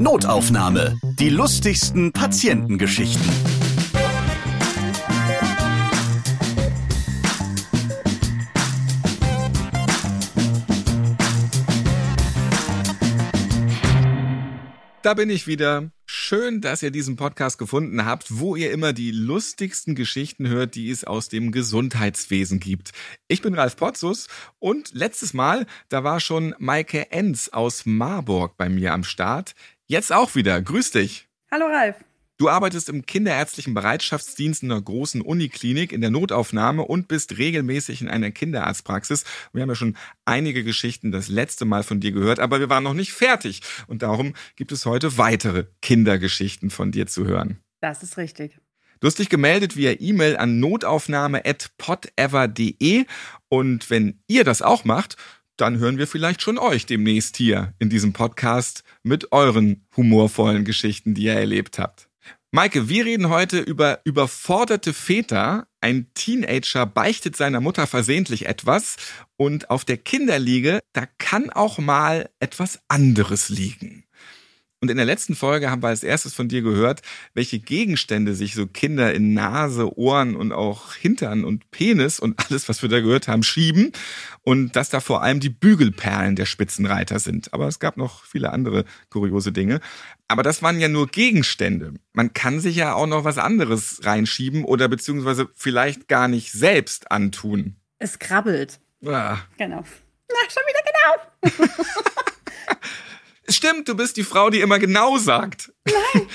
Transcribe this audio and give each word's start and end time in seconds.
Notaufnahme. 0.00 0.96
Die 1.18 1.28
lustigsten 1.28 2.12
Patientengeschichten. 2.12 3.28
Da 15.02 15.14
bin 15.14 15.30
ich 15.30 15.48
wieder. 15.48 15.90
Schön, 16.06 16.60
dass 16.60 16.82
ihr 16.82 16.90
diesen 16.90 17.16
Podcast 17.16 17.58
gefunden 17.58 18.04
habt, 18.04 18.38
wo 18.38 18.54
ihr 18.54 18.70
immer 18.70 18.92
die 18.92 19.10
lustigsten 19.10 19.94
Geschichten 19.94 20.46
hört, 20.46 20.74
die 20.74 20.90
es 20.90 21.04
aus 21.04 21.28
dem 21.28 21.52
Gesundheitswesen 21.52 22.60
gibt. 22.60 22.92
Ich 23.26 23.42
bin 23.42 23.54
Ralf 23.54 23.76
Potzus 23.76 24.28
und 24.58 24.92
letztes 24.92 25.34
Mal, 25.34 25.66
da 25.88 26.04
war 26.04 26.20
schon 26.20 26.54
Maike 26.58 27.10
Enz 27.10 27.48
aus 27.48 27.86
Marburg 27.86 28.56
bei 28.58 28.68
mir 28.68 28.92
am 28.92 29.04
Start. 29.04 29.54
Jetzt 29.90 30.12
auch 30.12 30.34
wieder. 30.34 30.60
Grüß 30.60 30.90
dich. 30.90 31.28
Hallo 31.50 31.64
Ralf. 31.64 31.96
Du 32.36 32.50
arbeitest 32.50 32.90
im 32.90 33.06
kinderärztlichen 33.06 33.72
Bereitschaftsdienst 33.72 34.62
in 34.62 34.70
einer 34.70 34.82
großen 34.82 35.22
Uniklinik 35.22 35.92
in 35.92 36.02
der 36.02 36.10
Notaufnahme 36.10 36.82
und 36.82 37.08
bist 37.08 37.38
regelmäßig 37.38 38.02
in 38.02 38.08
einer 38.08 38.30
Kinderarztpraxis. 38.30 39.24
Wir 39.54 39.62
haben 39.62 39.70
ja 39.70 39.74
schon 39.74 39.96
einige 40.26 40.62
Geschichten 40.62 41.10
das 41.10 41.28
letzte 41.28 41.64
Mal 41.64 41.84
von 41.84 42.00
dir 42.00 42.12
gehört, 42.12 42.38
aber 42.38 42.60
wir 42.60 42.68
waren 42.68 42.84
noch 42.84 42.92
nicht 42.92 43.14
fertig. 43.14 43.62
Und 43.86 44.02
darum 44.02 44.34
gibt 44.56 44.72
es 44.72 44.84
heute 44.84 45.16
weitere 45.16 45.64
Kindergeschichten 45.80 46.68
von 46.68 46.92
dir 46.92 47.06
zu 47.06 47.24
hören. 47.24 47.62
Das 47.80 48.02
ist 48.02 48.18
richtig. 48.18 48.60
Du 49.00 49.06
hast 49.06 49.18
dich 49.18 49.30
gemeldet 49.30 49.74
via 49.74 49.94
E-Mail 49.98 50.36
an 50.36 50.60
notaufnahme.podever.de 50.60 53.06
und 53.48 53.88
wenn 53.88 54.20
ihr 54.26 54.44
das 54.44 54.60
auch 54.60 54.84
macht, 54.84 55.16
dann 55.60 55.78
hören 55.78 55.98
wir 55.98 56.06
vielleicht 56.06 56.42
schon 56.42 56.58
euch 56.58 56.86
demnächst 56.86 57.36
hier 57.36 57.74
in 57.78 57.90
diesem 57.90 58.12
Podcast 58.12 58.84
mit 59.02 59.32
euren 59.32 59.86
humorvollen 59.96 60.64
Geschichten, 60.64 61.14
die 61.14 61.24
ihr 61.24 61.34
erlebt 61.34 61.78
habt. 61.78 62.08
Maike, 62.50 62.88
wir 62.88 63.04
reden 63.04 63.28
heute 63.28 63.58
über 63.58 64.00
überforderte 64.04 64.94
Väter. 64.94 65.66
Ein 65.82 66.06
Teenager 66.14 66.86
beichtet 66.86 67.36
seiner 67.36 67.60
Mutter 67.60 67.86
versehentlich 67.86 68.46
etwas 68.46 68.96
und 69.36 69.68
auf 69.68 69.84
der 69.84 69.98
Kinderliege, 69.98 70.80
da 70.94 71.04
kann 71.18 71.50
auch 71.50 71.78
mal 71.78 72.30
etwas 72.40 72.80
anderes 72.88 73.50
liegen. 73.50 74.04
Und 74.80 74.90
in 74.90 74.96
der 74.96 75.06
letzten 75.06 75.34
Folge 75.34 75.70
haben 75.70 75.82
wir 75.82 75.88
als 75.88 76.04
erstes 76.04 76.34
von 76.34 76.48
dir 76.48 76.62
gehört, 76.62 77.02
welche 77.34 77.58
Gegenstände 77.58 78.34
sich 78.34 78.54
so 78.54 78.66
Kinder 78.66 79.12
in 79.12 79.34
Nase, 79.34 79.98
Ohren 79.98 80.36
und 80.36 80.52
auch 80.52 80.94
Hintern 80.94 81.44
und 81.44 81.70
Penis 81.72 82.20
und 82.20 82.38
alles, 82.46 82.68
was 82.68 82.80
wir 82.82 82.88
da 82.88 83.00
gehört 83.00 83.26
haben, 83.26 83.42
schieben. 83.42 83.90
Und 84.42 84.76
dass 84.76 84.88
da 84.88 85.00
vor 85.00 85.22
allem 85.22 85.40
die 85.40 85.48
Bügelperlen 85.48 86.36
der 86.36 86.46
Spitzenreiter 86.46 87.18
sind. 87.18 87.52
Aber 87.52 87.66
es 87.66 87.80
gab 87.80 87.96
noch 87.96 88.24
viele 88.24 88.52
andere 88.52 88.84
kuriose 89.10 89.50
Dinge. 89.50 89.80
Aber 90.28 90.44
das 90.44 90.62
waren 90.62 90.78
ja 90.78 90.88
nur 90.88 91.08
Gegenstände. 91.08 91.94
Man 92.12 92.32
kann 92.32 92.60
sich 92.60 92.76
ja 92.76 92.94
auch 92.94 93.06
noch 93.06 93.24
was 93.24 93.38
anderes 93.38 94.00
reinschieben 94.04 94.64
oder 94.64 94.86
beziehungsweise 94.88 95.48
vielleicht 95.54 96.06
gar 96.06 96.28
nicht 96.28 96.52
selbst 96.52 97.10
antun. 97.10 97.74
Es 97.98 98.20
krabbelt. 98.20 98.78
Ah. 99.04 99.38
Genau. 99.56 99.82
Na, 100.28 100.36
schon 100.50 100.62
wieder 100.68 100.80
genau. 101.50 101.68
Stimmt, 103.50 103.88
du 103.88 103.96
bist 103.96 104.16
die 104.16 104.24
Frau, 104.24 104.50
die 104.50 104.60
immer 104.60 104.78
genau 104.78 105.16
sagt. 105.18 105.72
Nein. 105.86 106.26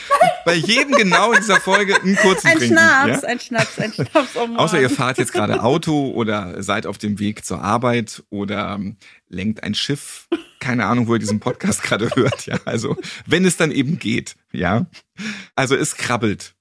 Bei 0.45 0.53
jedem 0.53 0.93
genau 0.93 1.31
in 1.31 1.41
dieser 1.41 1.59
Folge 1.61 1.95
einen 2.01 2.15
kurzen 2.15 2.47
Ein 2.47 2.57
Trinken. 2.57 2.77
Schnaps, 2.77 3.21
ja? 3.21 3.29
ein 3.29 3.39
Schnaps, 3.39 3.79
ein 3.79 3.93
Schnaps. 3.93 4.35
Oh 4.35 4.47
Mann. 4.47 4.57
Außer 4.57 4.81
ihr 4.81 4.89
fahrt 4.89 5.17
jetzt 5.19 5.31
gerade 5.31 5.61
Auto 5.63 6.11
oder 6.11 6.61
seid 6.63 6.85
auf 6.87 6.97
dem 6.97 7.19
Weg 7.19 7.45
zur 7.45 7.61
Arbeit 7.61 8.23
oder 8.29 8.73
ähm, 8.73 8.97
lenkt 9.29 9.63
ein 9.63 9.75
Schiff. 9.75 10.27
Keine 10.59 10.85
Ahnung, 10.85 11.07
wo 11.07 11.13
ihr 11.13 11.19
diesen 11.19 11.39
Podcast 11.39 11.83
gerade 11.83 12.09
hört. 12.15 12.45
Ja, 12.45 12.59
also 12.65 12.97
wenn 13.25 13.45
es 13.45 13.57
dann 13.57 13.71
eben 13.71 13.99
geht. 13.99 14.35
Ja, 14.51 14.87
also 15.55 15.75
es 15.75 15.95
krabbelt. 15.95 16.55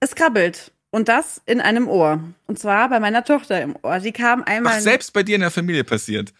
Es 0.00 0.14
krabbelt. 0.14 0.72
Und 0.90 1.08
das 1.08 1.42
in 1.44 1.60
einem 1.60 1.86
Ohr. 1.86 2.20
Und 2.46 2.58
zwar 2.58 2.88
bei 2.88 2.98
meiner 2.98 3.22
Tochter 3.22 3.60
im 3.60 3.76
Ohr. 3.82 4.00
Sie 4.00 4.12
kam 4.12 4.42
einmal. 4.42 4.76
Ach, 4.78 4.80
selbst 4.80 5.12
bei 5.12 5.22
dir 5.22 5.34
in 5.34 5.42
der 5.42 5.50
Familie 5.50 5.84
passiert. 5.84 6.32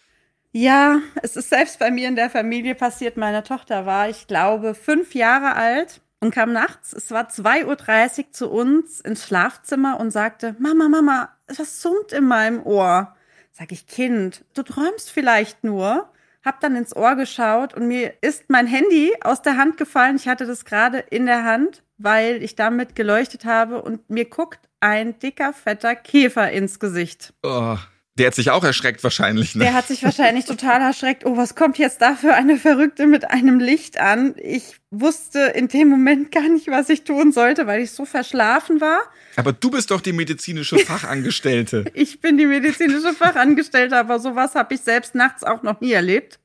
Ja, 0.60 1.02
es 1.22 1.36
ist 1.36 1.50
selbst 1.50 1.78
bei 1.78 1.92
mir 1.92 2.08
in 2.08 2.16
der 2.16 2.30
Familie 2.30 2.74
passiert. 2.74 3.16
Meine 3.16 3.44
Tochter 3.44 3.86
war, 3.86 4.08
ich 4.08 4.26
glaube, 4.26 4.74
fünf 4.74 5.14
Jahre 5.14 5.54
alt 5.54 6.00
und 6.18 6.34
kam 6.34 6.52
nachts, 6.52 6.92
es 6.92 7.12
war 7.12 7.28
2.30 7.28 8.18
Uhr 8.18 8.32
zu 8.32 8.50
uns 8.50 9.00
ins 9.00 9.24
Schlafzimmer 9.24 10.00
und 10.00 10.10
sagte, 10.10 10.56
Mama, 10.58 10.88
Mama, 10.88 11.28
was 11.46 11.80
summt 11.80 12.12
in 12.12 12.24
meinem 12.24 12.66
Ohr? 12.66 13.14
Sag 13.52 13.70
ich, 13.70 13.86
Kind, 13.86 14.44
du 14.54 14.64
träumst 14.64 15.12
vielleicht 15.12 15.62
nur. 15.62 16.10
Hab 16.44 16.58
dann 16.58 16.74
ins 16.74 16.96
Ohr 16.96 17.14
geschaut 17.14 17.74
und 17.74 17.86
mir 17.86 18.14
ist 18.20 18.50
mein 18.50 18.66
Handy 18.66 19.12
aus 19.20 19.42
der 19.42 19.58
Hand 19.58 19.76
gefallen. 19.76 20.16
Ich 20.16 20.26
hatte 20.26 20.44
das 20.44 20.64
gerade 20.64 20.98
in 20.98 21.26
der 21.26 21.44
Hand, 21.44 21.84
weil 21.98 22.42
ich 22.42 22.56
damit 22.56 22.96
geleuchtet 22.96 23.44
habe 23.44 23.80
und 23.80 24.10
mir 24.10 24.24
guckt 24.24 24.68
ein 24.80 25.20
dicker, 25.20 25.52
fetter 25.52 25.94
Käfer 25.94 26.50
ins 26.50 26.80
Gesicht. 26.80 27.32
Oh, 27.44 27.76
der 28.18 28.26
hat 28.26 28.34
sich 28.34 28.50
auch 28.50 28.64
erschreckt 28.64 29.02
wahrscheinlich. 29.04 29.54
Ne? 29.54 29.64
Der 29.64 29.74
hat 29.74 29.86
sich 29.86 30.02
wahrscheinlich 30.02 30.44
total 30.44 30.80
erschreckt. 30.80 31.24
Oh, 31.24 31.36
was 31.36 31.54
kommt 31.54 31.78
jetzt 31.78 32.02
da 32.02 32.14
für 32.14 32.34
eine 32.34 32.56
Verrückte 32.56 33.06
mit 33.06 33.30
einem 33.30 33.60
Licht 33.60 34.00
an? 34.00 34.34
Ich 34.36 34.76
wusste 34.90 35.40
in 35.54 35.68
dem 35.68 35.88
Moment 35.88 36.32
gar 36.32 36.48
nicht, 36.48 36.68
was 36.68 36.88
ich 36.88 37.04
tun 37.04 37.30
sollte, 37.32 37.66
weil 37.66 37.80
ich 37.80 37.92
so 37.92 38.04
verschlafen 38.04 38.80
war. 38.80 39.00
Aber 39.36 39.52
du 39.52 39.70
bist 39.70 39.92
doch 39.92 40.00
die 40.00 40.12
medizinische 40.12 40.78
Fachangestellte. 40.78 41.84
Ich 41.94 42.20
bin 42.20 42.38
die 42.38 42.46
medizinische 42.46 43.12
Fachangestellte, 43.12 43.96
aber 43.96 44.18
sowas 44.18 44.54
habe 44.54 44.74
ich 44.74 44.80
selbst 44.80 45.14
nachts 45.14 45.42
auch 45.42 45.62
noch 45.62 45.80
nie 45.80 45.92
erlebt. 45.92 46.38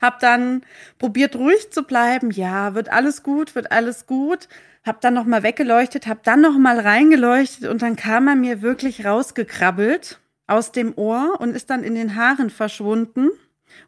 Hab 0.00 0.20
dann 0.20 0.62
probiert 0.98 1.36
ruhig 1.36 1.70
zu 1.70 1.82
bleiben. 1.82 2.30
Ja, 2.30 2.74
wird 2.74 2.88
alles 2.88 3.22
gut, 3.22 3.54
wird 3.54 3.72
alles 3.72 4.06
gut. 4.06 4.48
Hab 4.84 5.00
dann 5.00 5.14
noch 5.14 5.24
mal 5.24 5.42
weggeleuchtet, 5.42 6.06
hab 6.06 6.22
dann 6.22 6.40
noch 6.40 6.58
mal 6.58 6.78
reingeleuchtet 6.78 7.68
und 7.68 7.82
dann 7.82 7.96
kam 7.96 8.28
er 8.28 8.36
mir 8.36 8.62
wirklich 8.62 9.04
rausgekrabbelt 9.04 10.18
aus 10.46 10.72
dem 10.72 10.96
Ohr 10.96 11.36
und 11.40 11.54
ist 11.54 11.70
dann 11.70 11.84
in 11.84 11.94
den 11.94 12.16
Haaren 12.16 12.50
verschwunden, 12.50 13.30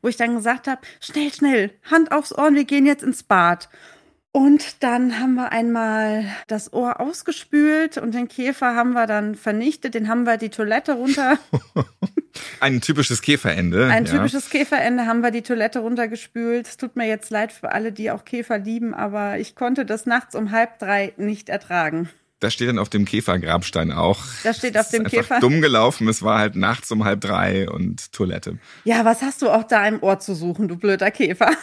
wo 0.03 0.09
ich 0.09 0.17
dann 0.17 0.35
gesagt 0.35 0.67
habe, 0.67 0.81
schnell, 1.01 1.33
schnell, 1.33 1.71
Hand 1.91 2.13
aufs 2.13 2.33
Ohr 2.33 2.49
und 2.49 2.55
wir 2.55 2.65
gehen 2.65 2.87
jetzt 2.87 3.03
ins 3.03 3.23
Bad. 3.23 3.69
Und 4.31 4.83
dann 4.83 5.19
haben 5.19 5.35
wir 5.35 5.53
einmal 5.53 6.25
das 6.49 6.73
Ohr 6.73 7.01
ausgespült 7.01 7.97
und 7.97 8.15
den 8.15 8.29
Käfer 8.29 8.75
haben 8.75 8.93
wir 8.93 9.07
dann 9.07 9.35
vernichtet, 9.35 9.95
den 9.95 10.09
haben 10.09 10.25
wir 10.25 10.37
die 10.37 10.51
Toilette 10.51 10.93
runter. 10.93 11.39
Ein 12.61 12.81
typisches 12.81 13.23
Käferende. 13.23 13.87
Ein 13.87 14.05
ja. 14.05 14.13
typisches 14.13 14.51
Käferende 14.51 15.07
haben 15.07 15.23
wir 15.23 15.31
die 15.31 15.43
Toilette 15.43 15.81
runtergespült. 15.81 16.69
Es 16.69 16.77
tut 16.77 16.95
mir 16.95 17.09
jetzt 17.09 17.31
leid 17.31 17.53
für 17.53 17.73
alle, 17.73 17.91
die 17.91 18.11
auch 18.11 18.25
Käfer 18.25 18.59
lieben, 18.59 18.95
aber 18.95 19.39
ich 19.39 19.55
konnte 19.55 19.85
das 19.85 20.07
nachts 20.07 20.35
um 20.35 20.51
halb 20.51 20.79
drei 20.79 21.15
nicht 21.17 21.49
ertragen. 21.49 22.09
Das 22.41 22.55
steht 22.55 22.69
dann 22.69 22.79
auf 22.79 22.89
dem 22.89 23.05
Käfergrabstein 23.05 23.91
auch. 23.91 24.25
Das 24.45 24.59
steht 24.59 24.79
auf 24.79 24.89
dem 24.91 25.07
ist 25.07 25.11
Käfer. 25.11 25.41
dumm 25.41 25.61
gelaufen. 25.61 26.07
Es 26.09 26.23
war 26.23 26.39
halt 26.39 26.55
nachts 26.55 26.91
um 26.93 27.05
halb 27.05 27.21
drei 27.21 27.69
und 27.69 28.13
Toilette. 28.13 28.59
Ja, 28.85 29.05
was 29.05 29.23
hast 29.23 29.43
du 29.43 29.51
auch 29.51 29.65
da 29.65 29.87
im 29.87 30.03
Ohr 30.03 30.21
zu 30.21 30.35
suchen, 30.35 30.69
du 30.69 30.77
blöder 30.77 31.11
Käfer? 31.11 31.51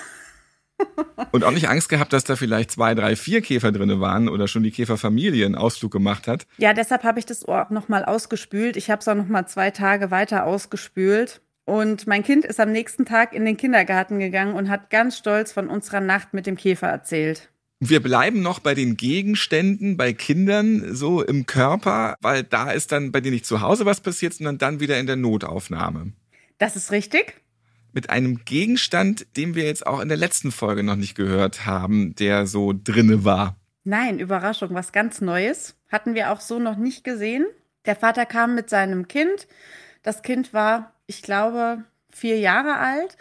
Und 1.32 1.46
auch 1.46 1.52
nicht 1.52 1.70
Angst 1.70 1.88
gehabt, 1.88 2.12
dass 2.12 2.26
da 2.26 2.36
vielleicht 2.36 2.72
zwei, 2.72 2.96
drei, 2.96 3.16
vier 3.16 3.42
Käfer 3.42 3.72
drinne 3.72 4.00
waren 4.02 4.28
oder 4.28 4.48
schon 4.50 4.64
die 4.64 4.72
Käferfamilie 4.72 5.46
einen 5.46 5.56
Ausflug 5.56 5.92
gemacht 5.92 6.28
hat. 6.28 6.48
Ja, 6.58 6.74
deshalb 6.74 7.04
habe 7.04 7.20
ich 7.20 7.26
das 7.26 7.48
Ohr 7.48 7.66
auch 7.66 7.70
nochmal 7.70 8.04
ausgespült. 8.04 8.76
Ich 8.76 8.90
habe 8.90 9.00
es 9.00 9.08
auch 9.08 9.16
nochmal 9.16 9.48
zwei 9.48 9.72
Tage 9.72 10.12
weiter 10.12 10.46
ausgespült. 10.46 11.42
Und 11.66 12.08
mein 12.08 12.24
Kind 12.24 12.46
ist 12.46 12.60
am 12.60 12.72
nächsten 12.72 13.06
Tag 13.06 13.34
in 13.34 13.46
den 13.46 13.58
Kindergarten 13.58 14.20
gegangen 14.20 14.54
und 14.54 14.70
hat 14.70 14.90
ganz 14.90 15.18
stolz 15.18 15.52
von 15.52 15.68
unserer 15.68 16.02
Nacht 16.02 16.34
mit 16.34 16.46
dem 16.46 16.58
Käfer 16.58 16.88
erzählt. 16.88 17.50
Wir 17.80 18.02
bleiben 18.02 18.42
noch 18.42 18.60
bei 18.60 18.74
den 18.74 18.96
Gegenständen, 18.96 19.98
bei 19.98 20.14
Kindern 20.14 20.96
so 20.96 21.22
im 21.22 21.46
Körper, 21.46 22.16
weil 22.22 22.44
da 22.44 22.72
ist 22.72 22.92
dann 22.92 23.12
bei 23.12 23.20
dir 23.20 23.32
nicht 23.32 23.46
zu 23.46 23.62
Hause 23.62 23.86
was 23.86 24.00
passiert, 24.00 24.34
sondern 24.34 24.58
dann 24.58 24.80
wieder 24.80 24.98
in 24.98 25.08
der 25.08 25.18
Notaufnahme. 25.18 26.14
Das 26.58 26.78
ist 26.78 26.92
richtig. 26.92 27.36
Mit 27.92 28.10
einem 28.10 28.46
Gegenstand, 28.46 29.28
den 29.36 29.56
wir 29.56 29.66
jetzt 29.66 29.86
auch 29.86 30.00
in 30.00 30.08
der 30.08 30.18
letzten 30.18 30.52
Folge 30.52 30.84
noch 30.84 30.96
nicht 30.96 31.16
gehört 31.16 31.66
haben, 31.66 32.16
der 32.16 32.48
so 32.48 32.74
drinne 32.74 33.26
war. 33.26 33.58
Nein, 33.84 34.20
Überraschung, 34.20 34.70
was 34.74 34.92
ganz 34.94 35.22
Neues. 35.22 35.76
Hatten 35.92 36.16
wir 36.16 36.32
auch 36.32 36.40
so 36.40 36.60
noch 36.60 36.78
nicht 36.78 37.04
gesehen. 37.04 37.46
Der 37.86 37.96
Vater 37.96 38.26
kam 38.26 38.56
mit 38.56 38.70
seinem 38.70 39.08
Kind. 39.08 39.48
Das 40.02 40.24
Kind 40.24 40.54
war, 40.54 40.94
ich 41.08 41.22
glaube, 41.22 41.84
vier 42.10 42.40
Jahre 42.40 42.78
alt. 42.78 43.18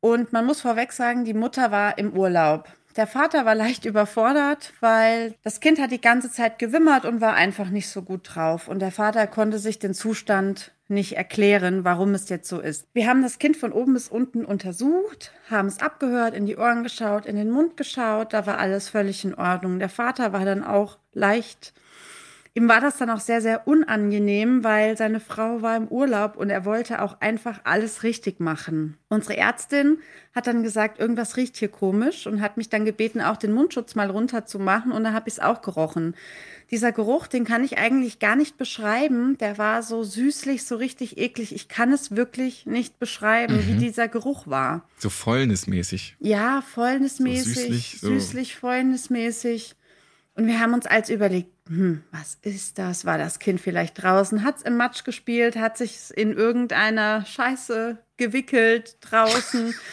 Und 0.00 0.32
man 0.32 0.44
muss 0.44 0.60
vorweg 0.60 0.92
sagen, 0.92 1.24
die 1.24 1.32
Mutter 1.32 1.70
war 1.70 1.96
im 1.96 2.12
Urlaub. 2.12 2.68
Der 2.96 3.08
Vater 3.08 3.44
war 3.44 3.56
leicht 3.56 3.86
überfordert, 3.86 4.72
weil 4.80 5.34
das 5.42 5.58
Kind 5.58 5.80
hat 5.80 5.90
die 5.90 6.00
ganze 6.00 6.30
Zeit 6.30 6.60
gewimmert 6.60 7.04
und 7.04 7.20
war 7.20 7.34
einfach 7.34 7.70
nicht 7.70 7.88
so 7.88 8.02
gut 8.02 8.34
drauf. 8.34 8.68
Und 8.68 8.78
der 8.78 8.92
Vater 8.92 9.26
konnte 9.26 9.58
sich 9.58 9.80
den 9.80 9.94
Zustand 9.94 10.72
nicht 10.86 11.16
erklären, 11.16 11.84
warum 11.84 12.14
es 12.14 12.28
jetzt 12.28 12.48
so 12.48 12.60
ist. 12.60 12.86
Wir 12.92 13.08
haben 13.08 13.22
das 13.22 13.38
Kind 13.38 13.56
von 13.56 13.72
oben 13.72 13.94
bis 13.94 14.08
unten 14.08 14.44
untersucht, 14.44 15.32
haben 15.50 15.66
es 15.66 15.80
abgehört, 15.80 16.34
in 16.34 16.46
die 16.46 16.56
Ohren 16.56 16.82
geschaut, 16.82 17.26
in 17.26 17.36
den 17.36 17.50
Mund 17.50 17.76
geschaut, 17.76 18.32
da 18.32 18.46
war 18.46 18.58
alles 18.58 18.90
völlig 18.90 19.24
in 19.24 19.34
Ordnung. 19.34 19.78
Der 19.78 19.88
Vater 19.88 20.32
war 20.32 20.44
dann 20.44 20.62
auch 20.62 20.98
leicht 21.12 21.72
ihm 22.54 22.68
war 22.68 22.80
das 22.80 22.98
dann 22.98 23.10
auch 23.10 23.20
sehr, 23.20 23.42
sehr 23.42 23.66
unangenehm, 23.66 24.62
weil 24.62 24.96
seine 24.96 25.18
Frau 25.18 25.60
war 25.60 25.76
im 25.76 25.88
Urlaub 25.88 26.36
und 26.36 26.50
er 26.50 26.64
wollte 26.64 27.02
auch 27.02 27.20
einfach 27.20 27.60
alles 27.64 28.04
richtig 28.04 28.38
machen. 28.38 28.96
Unsere 29.08 29.36
Ärztin 29.36 29.98
hat 30.34 30.46
dann 30.46 30.62
gesagt, 30.62 31.00
irgendwas 31.00 31.36
riecht 31.36 31.56
hier 31.56 31.68
komisch 31.68 32.28
und 32.28 32.40
hat 32.40 32.56
mich 32.56 32.68
dann 32.68 32.84
gebeten, 32.84 33.20
auch 33.20 33.36
den 33.36 33.52
Mundschutz 33.52 33.96
mal 33.96 34.08
runterzumachen 34.08 34.92
und 34.92 35.02
da 35.02 35.12
habe 35.12 35.28
ich 35.28 35.34
es 35.34 35.40
auch 35.40 35.62
gerochen. 35.62 36.14
Dieser 36.70 36.92
Geruch, 36.92 37.26
den 37.26 37.44
kann 37.44 37.62
ich 37.64 37.76
eigentlich 37.76 38.20
gar 38.20 38.36
nicht 38.36 38.56
beschreiben. 38.56 39.36
Der 39.38 39.58
war 39.58 39.82
so 39.82 40.02
süßlich, 40.02 40.64
so 40.64 40.76
richtig 40.76 41.18
eklig. 41.18 41.54
Ich 41.54 41.68
kann 41.68 41.92
es 41.92 42.16
wirklich 42.16 42.66
nicht 42.66 42.98
beschreiben, 42.98 43.56
mhm. 43.56 43.66
wie 43.66 43.74
dieser 43.74 44.08
Geruch 44.08 44.46
war. 44.46 44.88
So 44.98 45.10
fäulnismäßig. 45.10 46.16
Ja, 46.20 46.62
fäulnismäßig. 46.62 47.54
So 47.54 47.60
süßlich, 47.60 47.98
so. 48.00 48.08
süßlich, 48.08 48.56
fäulnismäßig. 48.56 49.76
Und 50.36 50.48
wir 50.48 50.58
haben 50.58 50.74
uns 50.74 50.86
als 50.86 51.10
überlegt, 51.10 51.50
hm, 51.68 52.02
was 52.10 52.38
ist 52.42 52.78
das? 52.78 53.04
War 53.04 53.18
das 53.18 53.38
Kind 53.38 53.60
vielleicht 53.60 54.02
draußen? 54.02 54.42
Hat 54.42 54.56
es 54.56 54.62
im 54.62 54.76
Matsch 54.76 55.04
gespielt? 55.04 55.56
Hat 55.56 55.78
sich 55.78 55.96
in 56.14 56.32
irgendeiner 56.32 57.24
Scheiße 57.24 57.98
gewickelt 58.16 58.96
draußen? 59.00 59.74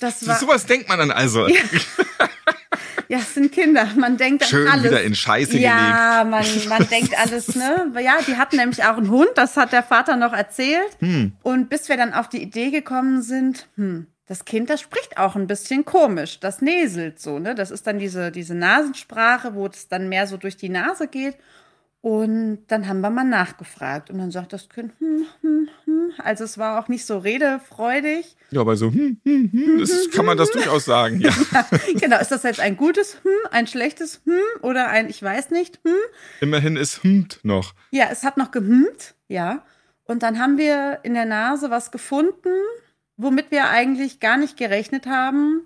Das 0.00 0.26
war, 0.26 0.38
Sowas 0.38 0.66
denkt 0.66 0.88
man 0.88 0.98
dann 0.98 1.10
also. 1.10 1.46
Ja. 1.48 1.60
Ja, 3.08 3.18
es 3.18 3.34
sind 3.34 3.52
Kinder. 3.52 3.88
Man 3.96 4.16
denkt 4.16 4.44
Schön 4.44 4.66
an 4.66 4.80
alles. 4.80 4.90
wieder 4.90 5.02
in 5.02 5.14
Scheiße 5.14 5.56
ja, 5.58 5.76
gelegt. 5.76 5.96
Ja, 5.96 6.24
man, 6.24 6.68
man 6.68 6.88
denkt 6.88 7.16
alles, 7.16 7.54
ne? 7.54 7.92
Ja, 8.02 8.18
die 8.26 8.36
hatten 8.36 8.56
nämlich 8.56 8.82
auch 8.82 8.96
einen 8.96 9.10
Hund, 9.10 9.30
das 9.36 9.56
hat 9.56 9.72
der 9.72 9.84
Vater 9.84 10.16
noch 10.16 10.32
erzählt. 10.32 10.96
Hm. 10.98 11.32
Und 11.42 11.68
bis 11.68 11.88
wir 11.88 11.96
dann 11.96 12.12
auf 12.14 12.28
die 12.28 12.42
Idee 12.42 12.70
gekommen 12.70 13.22
sind, 13.22 13.68
hm, 13.76 14.08
das 14.26 14.44
Kind, 14.44 14.70
das 14.70 14.80
spricht 14.80 15.18
auch 15.18 15.36
ein 15.36 15.46
bisschen 15.46 15.84
komisch. 15.84 16.40
Das 16.40 16.60
näselt 16.60 17.20
so, 17.20 17.38
ne? 17.38 17.54
Das 17.54 17.70
ist 17.70 17.86
dann 17.86 17.98
diese, 17.98 18.32
diese 18.32 18.54
Nasensprache, 18.54 19.54
wo 19.54 19.66
es 19.66 19.88
dann 19.88 20.08
mehr 20.08 20.26
so 20.26 20.36
durch 20.36 20.56
die 20.56 20.68
Nase 20.68 21.06
geht. 21.06 21.36
Und 22.00 22.64
dann 22.68 22.86
haben 22.86 23.00
wir 23.00 23.10
mal 23.10 23.24
nachgefragt. 23.24 24.10
Und 24.10 24.18
dann 24.18 24.30
sagt 24.30 24.52
das 24.52 24.68
Kind, 24.68 24.92
hm, 24.98 25.26
hm, 25.40 25.68
hm. 25.84 26.12
Also 26.18 26.44
es 26.44 26.58
war 26.58 26.80
auch 26.80 26.88
nicht 26.88 27.04
so 27.04 27.18
redefreudig. 27.18 28.36
Ja, 28.50 28.60
aber 28.60 28.76
so, 28.76 28.92
hm, 28.92 29.20
hm, 29.24 29.50
hm, 29.52 29.78
das 29.80 30.10
kann 30.12 30.24
man 30.24 30.36
das 30.36 30.50
durchaus 30.50 30.84
sagen, 30.84 31.20
ja. 31.20 31.30
ja. 31.52 31.66
Genau, 31.98 32.18
ist 32.20 32.30
das 32.30 32.42
jetzt 32.42 32.60
ein 32.60 32.76
gutes 32.76 33.14
Hm, 33.22 33.32
ein 33.50 33.66
schlechtes 33.66 34.22
Hm 34.24 34.38
oder 34.62 34.88
ein, 34.88 35.08
ich 35.08 35.22
weiß 35.22 35.50
nicht, 35.50 35.80
Hm? 35.84 35.94
Immerhin 36.40 36.76
ist 36.76 37.02
Hmt 37.02 37.40
noch. 37.42 37.74
Ja, 37.90 38.06
es 38.10 38.22
hat 38.22 38.36
noch 38.36 38.50
gehmt, 38.50 39.14
ja. 39.28 39.64
Und 40.04 40.22
dann 40.22 40.38
haben 40.38 40.58
wir 40.58 41.00
in 41.02 41.14
der 41.14 41.26
Nase 41.26 41.70
was 41.70 41.90
gefunden, 41.90 42.54
womit 43.16 43.50
wir 43.50 43.68
eigentlich 43.68 44.20
gar 44.20 44.36
nicht 44.36 44.56
gerechnet 44.56 45.06
haben. 45.06 45.62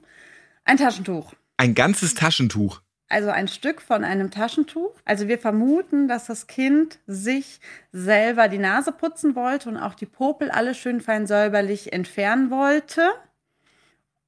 Ein 0.64 0.76
Taschentuch. 0.76 1.34
Ein 1.56 1.74
ganzes 1.74 2.14
Taschentuch. 2.14 2.80
Also 3.08 3.30
ein 3.30 3.48
Stück 3.48 3.82
von 3.82 4.04
einem 4.04 4.30
Taschentuch. 4.30 4.94
Also 5.04 5.26
wir 5.26 5.38
vermuten, 5.38 6.06
dass 6.06 6.26
das 6.26 6.46
Kind 6.46 7.00
sich 7.08 7.60
selber 7.90 8.46
die 8.46 8.58
Nase 8.58 8.92
putzen 8.92 9.34
wollte 9.34 9.68
und 9.68 9.76
auch 9.76 9.94
die 9.94 10.06
Popel 10.06 10.50
alle 10.50 10.74
schön 10.74 11.00
fein 11.00 11.26
säuberlich 11.26 11.92
entfernen 11.92 12.50
wollte. 12.50 13.02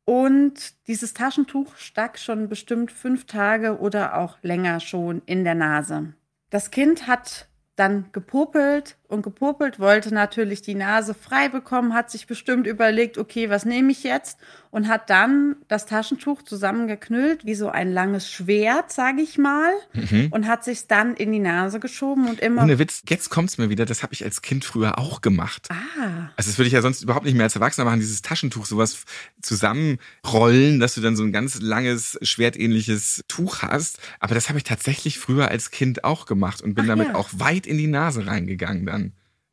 Und 0.04 0.74
dieses 0.88 1.14
Taschentuch 1.14 1.76
stak 1.76 2.18
schon 2.18 2.48
bestimmt 2.48 2.90
fünf 2.90 3.24
Tage 3.26 3.78
oder 3.78 4.18
auch 4.18 4.38
länger 4.42 4.80
schon 4.80 5.22
in 5.26 5.44
der 5.44 5.54
Nase. 5.54 6.14
Das 6.50 6.72
Kind 6.72 7.06
hat 7.06 7.46
dann 7.76 8.06
gepopelt 8.12 8.96
und 9.12 9.22
gepopelt, 9.22 9.78
wollte 9.78 10.12
natürlich 10.12 10.62
die 10.62 10.74
Nase 10.74 11.14
frei 11.14 11.48
bekommen, 11.48 11.94
hat 11.94 12.10
sich 12.10 12.26
bestimmt 12.26 12.66
überlegt, 12.66 13.18
okay, 13.18 13.50
was 13.50 13.64
nehme 13.64 13.92
ich 13.92 14.02
jetzt? 14.02 14.38
Und 14.70 14.88
hat 14.88 15.10
dann 15.10 15.56
das 15.68 15.84
Taschentuch 15.84 16.42
zusammengeknüllt, 16.42 17.44
wie 17.44 17.54
so 17.54 17.68
ein 17.68 17.92
langes 17.92 18.30
Schwert, 18.30 18.90
sage 18.90 19.20
ich 19.20 19.36
mal, 19.36 19.70
mhm. 19.92 20.28
und 20.30 20.48
hat 20.48 20.64
sich 20.64 20.86
dann 20.86 21.14
in 21.14 21.30
die 21.30 21.40
Nase 21.40 21.78
geschoben 21.78 22.26
und 22.26 22.40
immer. 22.40 22.62
Ohne 22.62 22.78
Witz, 22.78 23.02
jetzt 23.06 23.28
kommt's 23.28 23.58
mir 23.58 23.68
wieder, 23.68 23.84
das 23.84 24.02
habe 24.02 24.14
ich 24.14 24.24
als 24.24 24.40
Kind 24.40 24.64
früher 24.64 24.98
auch 24.98 25.20
gemacht. 25.20 25.68
Ah. 25.70 26.30
Also 26.36 26.50
das 26.50 26.56
würde 26.58 26.68
ich 26.68 26.72
ja 26.72 26.80
sonst 26.80 27.02
überhaupt 27.02 27.26
nicht 27.26 27.34
mehr 27.34 27.44
als 27.44 27.54
Erwachsener 27.54 27.84
machen, 27.84 28.00
dieses 28.00 28.22
Taschentuch, 28.22 28.64
sowas 28.64 29.04
zusammenrollen, 29.42 30.80
dass 30.80 30.94
du 30.94 31.02
dann 31.02 31.16
so 31.16 31.22
ein 31.22 31.32
ganz 31.32 31.60
langes, 31.60 32.18
schwertähnliches 32.22 33.24
Tuch 33.28 33.60
hast. 33.60 33.98
Aber 34.20 34.34
das 34.34 34.48
habe 34.48 34.58
ich 34.58 34.64
tatsächlich 34.64 35.18
früher 35.18 35.48
als 35.48 35.70
Kind 35.70 36.04
auch 36.04 36.24
gemacht 36.24 36.62
und 36.62 36.74
bin 36.74 36.84
Ach, 36.84 36.88
damit 36.88 37.08
ja. 37.08 37.14
auch 37.14 37.28
weit 37.32 37.66
in 37.66 37.76
die 37.76 37.88
Nase 37.88 38.26
reingegangen 38.26 38.86
dann. 38.86 39.01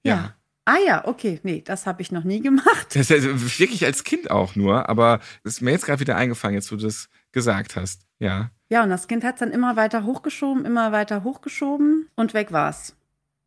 Ja. 0.03 0.15
ja. 0.15 0.35
Ah 0.65 0.77
ja, 0.85 1.07
okay. 1.07 1.39
Nee, 1.43 1.63
das 1.65 1.87
habe 1.87 2.01
ich 2.01 2.11
noch 2.11 2.23
nie 2.23 2.41
gemacht. 2.41 2.87
Das 2.89 3.09
ist 3.09 3.09
ja 3.09 3.23
wirklich 3.23 3.85
als 3.85 4.03
Kind 4.03 4.29
auch 4.29 4.55
nur, 4.55 4.87
aber 4.87 5.19
es 5.43 5.53
ist 5.53 5.61
mir 5.61 5.71
jetzt 5.71 5.85
gerade 5.85 5.99
wieder 5.99 6.15
eingefallen, 6.15 6.53
jetzt 6.53 6.71
wo 6.71 6.75
du 6.75 6.83
das 6.83 7.09
gesagt 7.31 7.75
hast. 7.75 8.05
Ja. 8.19 8.51
Ja, 8.69 8.83
und 8.83 8.89
das 8.89 9.07
Kind 9.07 9.23
hat 9.23 9.35
es 9.35 9.39
dann 9.39 9.51
immer 9.51 9.75
weiter 9.75 10.03
hochgeschoben, 10.03 10.65
immer 10.65 10.91
weiter 10.91 11.23
hochgeschoben 11.23 12.07
und 12.15 12.35
weg 12.35 12.51
war's. 12.51 12.95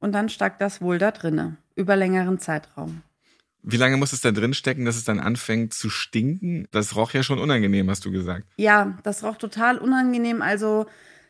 Und 0.01 0.13
dann 0.13 0.29
stak 0.29 0.59
das 0.59 0.81
wohl 0.81 0.99
da 0.99 1.13
drinne, 1.13 1.59
über 1.77 1.95
längeren 1.95 2.41
Zeitraum. 2.41 3.03
Wie 3.63 3.77
lange 3.77 3.97
muss 3.97 4.13
es 4.13 4.21
da 4.21 4.33
drin 4.33 4.55
stecken, 4.55 4.85
dass 4.85 4.97
es 4.97 5.05
dann 5.05 5.21
anfängt 5.21 5.73
zu 5.73 5.91
stinken? 5.91 6.67
Das 6.73 6.97
roch 6.97 7.13
ja 7.13 7.23
schon 7.23 7.39
unangenehm, 7.39 7.89
hast 7.89 8.05
du 8.05 8.11
gesagt. 8.11 8.49
Ja, 8.57 8.99
das 9.05 9.23
roch 9.23 9.37
total 9.37 9.79
unangenehm. 9.79 10.43
Also 10.43 10.87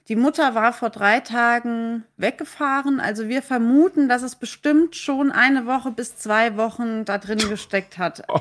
die 0.08 0.16
Mutter 0.16 0.54
war 0.54 0.72
vor 0.72 0.90
drei 0.90 1.20
Tagen 1.20 2.04
weggefahren. 2.16 2.98
Also 2.98 3.28
wir 3.28 3.42
vermuten, 3.42 4.08
dass 4.08 4.22
es 4.22 4.36
bestimmt 4.36 4.96
schon 4.96 5.30
eine 5.30 5.66
Woche 5.66 5.92
bis 5.92 6.16
zwei 6.16 6.56
Wochen 6.56 7.04
da 7.04 7.18
drin 7.18 7.38
gesteckt 7.38 7.98
hat. 7.98 8.24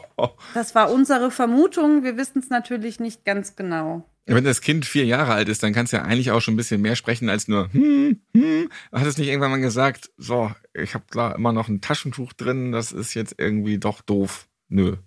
Das 0.53 0.75
war 0.75 0.91
unsere 0.91 1.31
Vermutung. 1.31 2.03
Wir 2.03 2.17
wissen 2.17 2.39
es 2.39 2.49
natürlich 2.49 2.99
nicht 2.99 3.25
ganz 3.25 3.55
genau. 3.55 4.03
Wenn 4.25 4.43
das 4.43 4.61
Kind 4.61 4.85
vier 4.85 5.05
Jahre 5.05 5.33
alt 5.33 5.49
ist, 5.49 5.63
dann 5.63 5.73
kannst 5.73 5.93
du 5.93 5.97
ja 5.97 6.03
eigentlich 6.03 6.31
auch 6.31 6.41
schon 6.41 6.53
ein 6.53 6.57
bisschen 6.57 6.81
mehr 6.81 6.95
sprechen 6.95 7.29
als 7.29 7.47
nur 7.47 7.71
hm, 7.73 8.19
hm. 8.35 8.69
Hat 8.91 9.05
es 9.05 9.17
nicht 9.17 9.27
irgendwann 9.27 9.51
mal 9.51 9.59
gesagt, 9.59 10.11
so, 10.17 10.51
ich 10.73 10.93
habe 10.93 11.05
da 11.11 11.31
immer 11.31 11.53
noch 11.53 11.67
ein 11.67 11.81
Taschentuch 11.81 12.33
drin, 12.33 12.71
das 12.71 12.91
ist 12.91 13.13
jetzt 13.13 13.35
irgendwie 13.37 13.77
doch 13.77 14.01
doof. 14.01 14.47
Nö. 14.69 14.97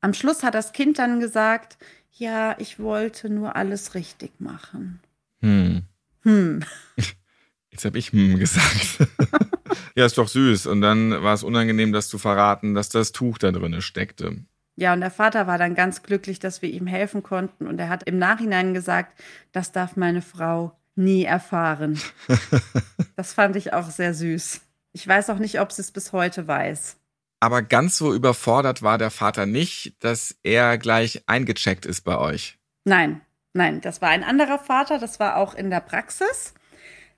Am 0.00 0.12
Schluss 0.12 0.42
hat 0.42 0.54
das 0.54 0.72
Kind 0.72 0.98
dann 0.98 1.20
gesagt, 1.20 1.78
ja, 2.12 2.56
ich 2.58 2.78
wollte 2.78 3.30
nur 3.30 3.56
alles 3.56 3.94
richtig 3.94 4.32
machen. 4.38 5.00
Hm. 5.40 5.84
Hm. 6.24 6.60
Jetzt 7.70 7.84
habe 7.84 7.98
ich 7.98 8.12
hm 8.12 8.38
gesagt. 8.38 9.08
ja, 9.96 10.06
ist 10.06 10.18
doch 10.18 10.28
süß. 10.28 10.66
Und 10.66 10.80
dann 10.80 11.10
war 11.22 11.34
es 11.34 11.42
unangenehm, 11.42 11.92
das 11.92 12.08
zu 12.08 12.18
verraten, 12.18 12.74
dass 12.74 12.88
das 12.88 13.12
Tuch 13.12 13.38
da 13.38 13.50
drinne 13.50 13.82
steckte. 13.82 14.44
Ja, 14.76 14.92
und 14.92 15.00
der 15.00 15.10
Vater 15.10 15.46
war 15.46 15.58
dann 15.58 15.74
ganz 15.74 16.02
glücklich, 16.02 16.38
dass 16.38 16.62
wir 16.62 16.68
ihm 16.70 16.86
helfen 16.86 17.22
konnten. 17.22 17.66
Und 17.66 17.78
er 17.78 17.88
hat 17.88 18.04
im 18.04 18.18
Nachhinein 18.18 18.74
gesagt, 18.74 19.20
das 19.52 19.72
darf 19.72 19.96
meine 19.96 20.22
Frau 20.22 20.76
nie 20.96 21.24
erfahren. 21.24 22.00
das 23.16 23.32
fand 23.32 23.56
ich 23.56 23.72
auch 23.72 23.90
sehr 23.90 24.14
süß. 24.14 24.60
Ich 24.92 25.06
weiß 25.06 25.30
auch 25.30 25.38
nicht, 25.38 25.60
ob 25.60 25.72
sie 25.72 25.82
es 25.82 25.90
bis 25.90 26.12
heute 26.12 26.46
weiß. 26.46 26.96
Aber 27.40 27.62
ganz 27.62 27.98
so 27.98 28.14
überfordert 28.14 28.82
war 28.82 28.98
der 28.98 29.10
Vater 29.10 29.46
nicht, 29.46 29.96
dass 30.02 30.36
er 30.42 30.78
gleich 30.78 31.24
eingecheckt 31.26 31.86
ist 31.86 32.02
bei 32.02 32.16
euch. 32.16 32.58
Nein, 32.84 33.20
Nein, 33.54 33.80
das 33.80 34.02
war 34.02 34.10
ein 34.10 34.24
anderer 34.24 34.58
Vater, 34.58 34.98
das 34.98 35.20
war 35.20 35.36
auch 35.36 35.54
in 35.54 35.70
der 35.70 35.80
Praxis. 35.80 36.54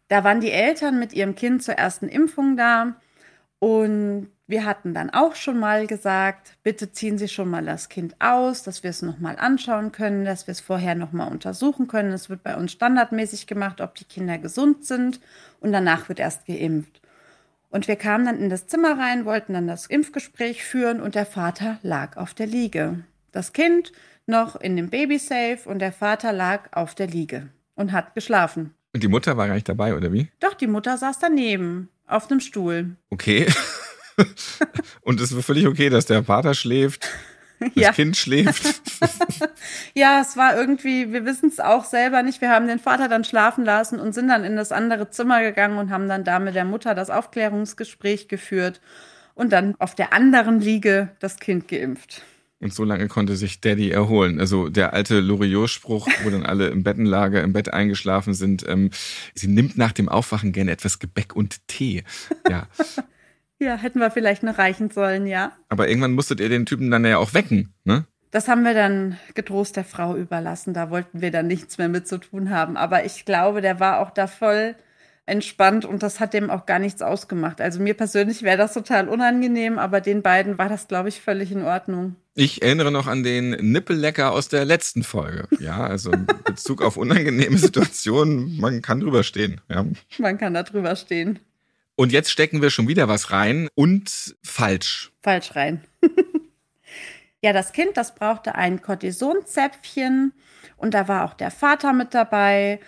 Da 0.08 0.22
waren 0.22 0.40
die 0.40 0.52
Eltern 0.52 0.98
mit 0.98 1.14
ihrem 1.14 1.34
Kind 1.34 1.62
zur 1.62 1.74
ersten 1.74 2.08
Impfung 2.08 2.56
da 2.56 2.94
und 3.58 4.28
wir 4.46 4.64
hatten 4.64 4.94
dann 4.94 5.10
auch 5.10 5.34
schon 5.34 5.58
mal 5.58 5.86
gesagt, 5.86 6.56
bitte 6.62 6.92
ziehen 6.92 7.18
Sie 7.18 7.26
schon 7.26 7.48
mal 7.48 7.64
das 7.64 7.88
Kind 7.88 8.14
aus, 8.20 8.62
dass 8.62 8.82
wir 8.82 8.90
es 8.90 9.02
nochmal 9.02 9.36
anschauen 9.38 9.90
können, 9.92 10.24
dass 10.24 10.46
wir 10.46 10.52
es 10.52 10.60
vorher 10.60 10.94
nochmal 10.94 11.32
untersuchen 11.32 11.88
können. 11.88 12.12
Es 12.12 12.30
wird 12.30 12.42
bei 12.44 12.54
uns 12.54 12.70
standardmäßig 12.72 13.46
gemacht, 13.46 13.80
ob 13.80 13.94
die 13.96 14.04
Kinder 14.04 14.38
gesund 14.38 14.84
sind 14.84 15.20
und 15.60 15.72
danach 15.72 16.08
wird 16.08 16.20
erst 16.20 16.46
geimpft. 16.46 17.00
Und 17.70 17.88
wir 17.88 17.96
kamen 17.96 18.26
dann 18.26 18.38
in 18.38 18.50
das 18.50 18.68
Zimmer 18.68 18.98
rein, 18.98 19.24
wollten 19.24 19.54
dann 19.54 19.66
das 19.66 19.86
Impfgespräch 19.86 20.64
führen 20.64 21.00
und 21.00 21.14
der 21.14 21.26
Vater 21.26 21.78
lag 21.82 22.16
auf 22.16 22.34
der 22.34 22.46
Liege. 22.46 23.04
Das 23.32 23.52
Kind 23.52 23.90
noch 24.26 24.56
in 24.56 24.76
dem 24.76 24.90
Babysafe 24.90 25.68
und 25.68 25.78
der 25.78 25.92
Vater 25.92 26.32
lag 26.32 26.72
auf 26.72 26.94
der 26.94 27.06
Liege 27.06 27.48
und 27.74 27.92
hat 27.92 28.14
geschlafen. 28.14 28.74
Und 28.92 29.02
die 29.02 29.08
Mutter 29.08 29.36
war 29.36 29.46
gar 29.46 29.54
nicht 29.54 29.68
dabei, 29.68 29.94
oder 29.94 30.12
wie? 30.12 30.28
Doch, 30.40 30.54
die 30.54 30.66
Mutter 30.66 30.96
saß 30.96 31.18
daneben, 31.18 31.90
auf 32.06 32.30
einem 32.30 32.40
Stuhl. 32.40 32.96
Okay. 33.10 33.46
und 35.02 35.20
es 35.20 35.34
war 35.34 35.42
völlig 35.42 35.66
okay, 35.66 35.90
dass 35.90 36.06
der 36.06 36.24
Vater 36.24 36.54
schläft, 36.54 37.08
das 37.60 37.70
ja. 37.74 37.92
Kind 37.92 38.16
schläft. 38.16 38.64
ja, 39.94 40.20
es 40.20 40.36
war 40.36 40.56
irgendwie, 40.56 41.12
wir 41.12 41.24
wissen 41.24 41.48
es 41.48 41.60
auch 41.60 41.84
selber 41.84 42.22
nicht. 42.22 42.40
Wir 42.40 42.50
haben 42.50 42.66
den 42.66 42.78
Vater 42.78 43.08
dann 43.08 43.24
schlafen 43.24 43.64
lassen 43.64 44.00
und 44.00 44.14
sind 44.14 44.28
dann 44.28 44.44
in 44.44 44.56
das 44.56 44.72
andere 44.72 45.10
Zimmer 45.10 45.42
gegangen 45.42 45.78
und 45.78 45.90
haben 45.90 46.08
dann 46.08 46.24
da 46.24 46.38
mit 46.38 46.54
der 46.54 46.64
Mutter 46.64 46.94
das 46.94 47.10
Aufklärungsgespräch 47.10 48.28
geführt 48.28 48.80
und 49.34 49.52
dann 49.52 49.74
auf 49.78 49.94
der 49.94 50.12
anderen 50.12 50.60
Liege 50.60 51.10
das 51.18 51.38
Kind 51.38 51.68
geimpft. 51.68 52.22
Und 52.58 52.72
so 52.72 52.84
lange 52.84 53.06
konnte 53.08 53.36
sich 53.36 53.60
Daddy 53.60 53.90
erholen. 53.90 54.40
Also 54.40 54.70
der 54.70 54.94
alte 54.94 55.20
Loriot-Spruch, 55.20 56.08
wo 56.24 56.30
dann 56.30 56.46
alle 56.46 56.68
im 56.68 56.82
Bettenlager, 56.82 57.42
im 57.42 57.52
Bett 57.52 57.72
eingeschlafen 57.72 58.32
sind. 58.32 58.64
Ähm, 58.66 58.90
sie 59.34 59.46
nimmt 59.46 59.76
nach 59.76 59.92
dem 59.92 60.08
Aufwachen 60.08 60.52
gerne 60.52 60.70
etwas 60.70 60.98
Gebäck 60.98 61.36
und 61.36 61.68
Tee. 61.68 62.04
Ja. 62.48 62.66
ja, 63.58 63.76
hätten 63.76 64.00
wir 64.00 64.10
vielleicht 64.10 64.42
noch 64.42 64.56
reichen 64.56 64.90
sollen, 64.90 65.26
ja. 65.26 65.52
Aber 65.68 65.88
irgendwann 65.88 66.12
musstet 66.12 66.40
ihr 66.40 66.48
den 66.48 66.64
Typen 66.64 66.90
dann 66.90 67.04
ja 67.04 67.18
auch 67.18 67.34
wecken, 67.34 67.74
ne? 67.84 68.06
Das 68.30 68.48
haben 68.48 68.64
wir 68.64 68.74
dann 68.74 69.18
getrost 69.34 69.76
der 69.76 69.84
Frau 69.84 70.16
überlassen. 70.16 70.74
Da 70.74 70.90
wollten 70.90 71.20
wir 71.20 71.30
dann 71.30 71.46
nichts 71.46 71.78
mehr 71.78 71.88
mit 71.88 72.08
zu 72.08 72.18
tun 72.18 72.50
haben. 72.50 72.76
Aber 72.76 73.04
ich 73.04 73.24
glaube, 73.24 73.60
der 73.60 73.80
war 73.80 74.00
auch 74.00 74.10
da 74.10 74.26
voll 74.26 74.74
entspannt 75.26 75.84
und 75.84 76.02
das 76.02 76.20
hat 76.20 76.34
dem 76.34 76.50
auch 76.50 76.66
gar 76.66 76.78
nichts 76.78 77.02
ausgemacht. 77.02 77.60
Also 77.60 77.80
mir 77.80 77.94
persönlich 77.94 78.42
wäre 78.42 78.56
das 78.56 78.74
total 78.74 79.08
unangenehm, 79.08 79.78
aber 79.78 80.00
den 80.00 80.22
beiden 80.22 80.58
war 80.58 80.68
das, 80.68 80.88
glaube 80.88 81.08
ich, 81.08 81.20
völlig 81.20 81.52
in 81.52 81.62
Ordnung. 81.62 82.16
Ich 82.38 82.60
erinnere 82.60 82.92
noch 82.92 83.06
an 83.06 83.22
den 83.22 83.50
Nippellecker 83.50 84.30
aus 84.30 84.48
der 84.48 84.66
letzten 84.66 85.04
Folge. 85.04 85.48
Ja, 85.58 85.86
also 85.86 86.12
in 86.12 86.26
Bezug 86.44 86.82
auf 86.82 86.98
unangenehme 86.98 87.56
Situationen, 87.56 88.60
man 88.60 88.82
kann 88.82 89.00
drüber 89.00 89.22
stehen. 89.22 89.62
Ja. 89.70 89.86
Man 90.18 90.36
kann 90.36 90.52
da 90.52 90.62
drüber 90.62 90.94
stehen. 90.96 91.38
Und 91.94 92.12
jetzt 92.12 92.30
stecken 92.30 92.60
wir 92.60 92.68
schon 92.68 92.88
wieder 92.88 93.08
was 93.08 93.30
rein 93.30 93.70
und 93.74 94.36
falsch. 94.42 95.12
Falsch 95.22 95.56
rein. 95.56 95.82
ja, 97.40 97.54
das 97.54 97.72
Kind, 97.72 97.96
das 97.96 98.14
brauchte 98.14 98.54
ein 98.54 98.82
Cortisonzäpfchen 98.82 100.34
und 100.76 100.92
da 100.92 101.08
war 101.08 101.24
auch 101.24 101.32
der 101.32 101.50
Vater 101.50 101.94
mit 101.94 102.12
dabei 102.12 102.80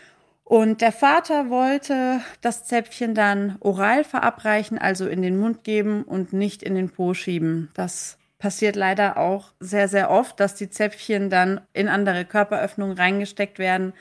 und 0.44 0.82
der 0.82 0.92
Vater 0.92 1.48
wollte 1.48 2.20
das 2.42 2.66
Zäpfchen 2.66 3.14
dann 3.14 3.56
oral 3.60 4.04
verabreichen, 4.04 4.76
also 4.76 5.08
in 5.08 5.22
den 5.22 5.38
Mund 5.38 5.64
geben 5.64 6.02
und 6.02 6.34
nicht 6.34 6.62
in 6.62 6.74
den 6.74 6.90
Po 6.90 7.14
schieben. 7.14 7.70
Das 7.72 8.18
passiert 8.38 8.76
leider 8.76 9.16
auch 9.16 9.52
sehr, 9.60 9.88
sehr 9.88 10.10
oft, 10.10 10.38
dass 10.40 10.54
die 10.54 10.70
Zäpfchen 10.70 11.30
dann 11.30 11.60
in 11.72 11.88
andere 11.88 12.24
Körperöffnungen 12.24 12.96
reingesteckt 12.96 13.58
werden, 13.58 13.92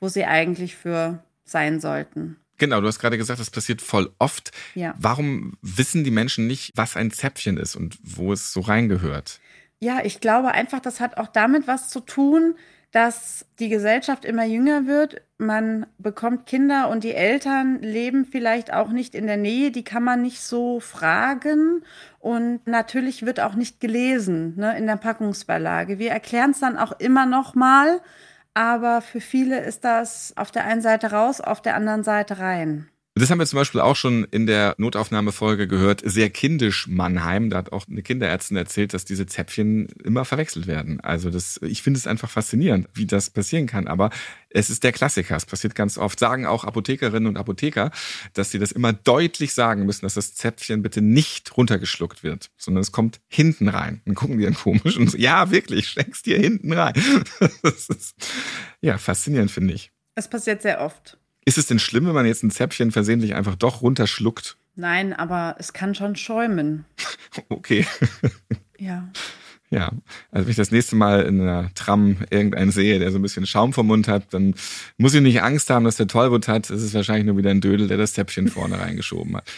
wo 0.00 0.08
sie 0.08 0.24
eigentlich 0.24 0.76
für 0.76 1.22
sein 1.44 1.80
sollten. 1.80 2.36
Genau, 2.58 2.80
du 2.80 2.86
hast 2.86 2.98
gerade 2.98 3.18
gesagt, 3.18 3.40
das 3.40 3.50
passiert 3.50 3.82
voll 3.82 4.12
oft. 4.18 4.52
Ja. 4.74 4.94
Warum 4.98 5.56
wissen 5.60 6.04
die 6.04 6.10
Menschen 6.10 6.46
nicht, 6.46 6.72
was 6.76 6.96
ein 6.96 7.10
Zäpfchen 7.10 7.56
ist 7.56 7.74
und 7.76 7.98
wo 8.02 8.32
es 8.32 8.52
so 8.52 8.60
reingehört? 8.60 9.40
Ja, 9.80 10.00
ich 10.04 10.20
glaube 10.20 10.52
einfach, 10.52 10.80
das 10.80 11.00
hat 11.00 11.16
auch 11.18 11.28
damit 11.28 11.66
was 11.66 11.88
zu 11.88 12.00
tun, 12.00 12.54
dass 12.94 13.44
die 13.58 13.68
Gesellschaft 13.68 14.24
immer 14.24 14.44
jünger 14.44 14.86
wird. 14.86 15.20
Man 15.36 15.84
bekommt 15.98 16.46
Kinder 16.46 16.88
und 16.90 17.02
die 17.02 17.12
Eltern 17.12 17.80
leben 17.82 18.24
vielleicht 18.24 18.72
auch 18.72 18.90
nicht 18.90 19.16
in 19.16 19.26
der 19.26 19.36
Nähe. 19.36 19.72
Die 19.72 19.82
kann 19.82 20.04
man 20.04 20.22
nicht 20.22 20.40
so 20.40 20.78
fragen. 20.78 21.82
Und 22.20 22.64
natürlich 22.68 23.26
wird 23.26 23.40
auch 23.40 23.56
nicht 23.56 23.80
gelesen 23.80 24.54
ne, 24.56 24.78
in 24.78 24.86
der 24.86 24.94
Packungsbeilage. 24.94 25.98
Wir 25.98 26.12
erklären 26.12 26.52
es 26.52 26.60
dann 26.60 26.78
auch 26.78 26.92
immer 27.00 27.26
noch 27.26 27.56
mal. 27.56 28.00
Aber 28.54 29.00
für 29.00 29.20
viele 29.20 29.58
ist 29.58 29.84
das 29.84 30.32
auf 30.36 30.52
der 30.52 30.64
einen 30.64 30.80
Seite 30.80 31.10
raus, 31.10 31.40
auf 31.40 31.60
der 31.60 31.74
anderen 31.74 32.04
Seite 32.04 32.38
rein. 32.38 32.88
Das 33.16 33.30
haben 33.30 33.38
wir 33.38 33.46
zum 33.46 33.60
Beispiel 33.60 33.80
auch 33.80 33.94
schon 33.94 34.24
in 34.32 34.46
der 34.46 34.74
Notaufnahmefolge 34.76 35.68
gehört. 35.68 36.02
Sehr 36.04 36.30
kindisch 36.30 36.88
Mannheim. 36.88 37.48
Da 37.48 37.58
hat 37.58 37.70
auch 37.70 37.86
eine 37.88 38.02
Kinderärztin 38.02 38.56
erzählt, 38.56 38.92
dass 38.92 39.04
diese 39.04 39.24
Zäpfchen 39.26 39.86
immer 40.02 40.24
verwechselt 40.24 40.66
werden. 40.66 41.00
Also 41.00 41.30
das, 41.30 41.60
ich 41.62 41.82
finde 41.82 41.98
es 41.98 42.08
einfach 42.08 42.28
faszinierend, 42.28 42.88
wie 42.92 43.06
das 43.06 43.30
passieren 43.30 43.68
kann. 43.68 43.86
Aber 43.86 44.10
es 44.50 44.68
ist 44.68 44.82
der 44.82 44.90
Klassiker. 44.90 45.36
Es 45.36 45.46
passiert 45.46 45.76
ganz 45.76 45.96
oft. 45.96 46.18
Sagen 46.18 46.44
auch 46.44 46.64
Apothekerinnen 46.64 47.28
und 47.28 47.36
Apotheker, 47.36 47.92
dass 48.32 48.50
sie 48.50 48.58
das 48.58 48.72
immer 48.72 48.92
deutlich 48.92 49.54
sagen 49.54 49.86
müssen, 49.86 50.04
dass 50.06 50.14
das 50.14 50.34
Zäpfchen 50.34 50.82
bitte 50.82 51.00
nicht 51.00 51.56
runtergeschluckt 51.56 52.24
wird, 52.24 52.50
sondern 52.56 52.80
es 52.80 52.90
kommt 52.90 53.20
hinten 53.28 53.68
rein. 53.68 54.02
Dann 54.06 54.16
gucken 54.16 54.38
die 54.38 54.44
dann 54.44 54.54
komisch 54.54 54.96
und 54.96 55.08
so, 55.08 55.16
ja, 55.16 55.52
wirklich, 55.52 55.88
steckst 55.88 56.26
dir 56.26 56.38
hinten 56.38 56.72
rein. 56.72 56.94
Das 57.62 57.88
ist, 57.88 58.14
ja, 58.80 58.98
faszinierend, 58.98 59.50
finde 59.52 59.74
ich. 59.74 59.92
Es 60.16 60.28
passiert 60.28 60.62
sehr 60.62 60.80
oft. 60.80 61.18
Ist 61.44 61.58
es 61.58 61.66
denn 61.66 61.78
schlimm, 61.78 62.06
wenn 62.06 62.14
man 62.14 62.26
jetzt 62.26 62.42
ein 62.42 62.50
Zäpfchen 62.50 62.90
versehentlich 62.90 63.34
einfach 63.34 63.54
doch 63.54 63.82
runterschluckt? 63.82 64.56
Nein, 64.76 65.12
aber 65.12 65.56
es 65.58 65.72
kann 65.72 65.94
schon 65.94 66.16
schäumen. 66.16 66.84
Okay. 67.48 67.84
Ja. 68.78 69.08
Ja, 69.70 69.90
also 70.30 70.46
wenn 70.46 70.50
ich 70.50 70.56
das 70.56 70.70
nächste 70.70 70.94
Mal 70.94 71.22
in 71.22 71.40
einer 71.40 71.74
Tram 71.74 72.18
irgendeinen 72.30 72.70
sehe, 72.70 73.00
der 73.00 73.10
so 73.10 73.18
ein 73.18 73.22
bisschen 73.22 73.44
Schaum 73.44 73.72
vom 73.72 73.88
Mund 73.88 74.06
hat, 74.06 74.32
dann 74.32 74.54
muss 74.98 75.14
ich 75.14 75.20
nicht 75.20 75.42
Angst 75.42 75.68
haben, 75.68 75.84
dass 75.84 75.96
der 75.96 76.06
Tollwut 76.06 76.46
hat. 76.46 76.70
Es 76.70 76.80
ist 76.80 76.94
wahrscheinlich 76.94 77.26
nur 77.26 77.36
wieder 77.36 77.50
ein 77.50 77.60
Dödel, 77.60 77.88
der 77.88 77.96
das 77.96 78.12
Zäpfchen 78.12 78.46
vorne 78.46 78.78
reingeschoben 78.78 79.36
hat. 79.36 79.50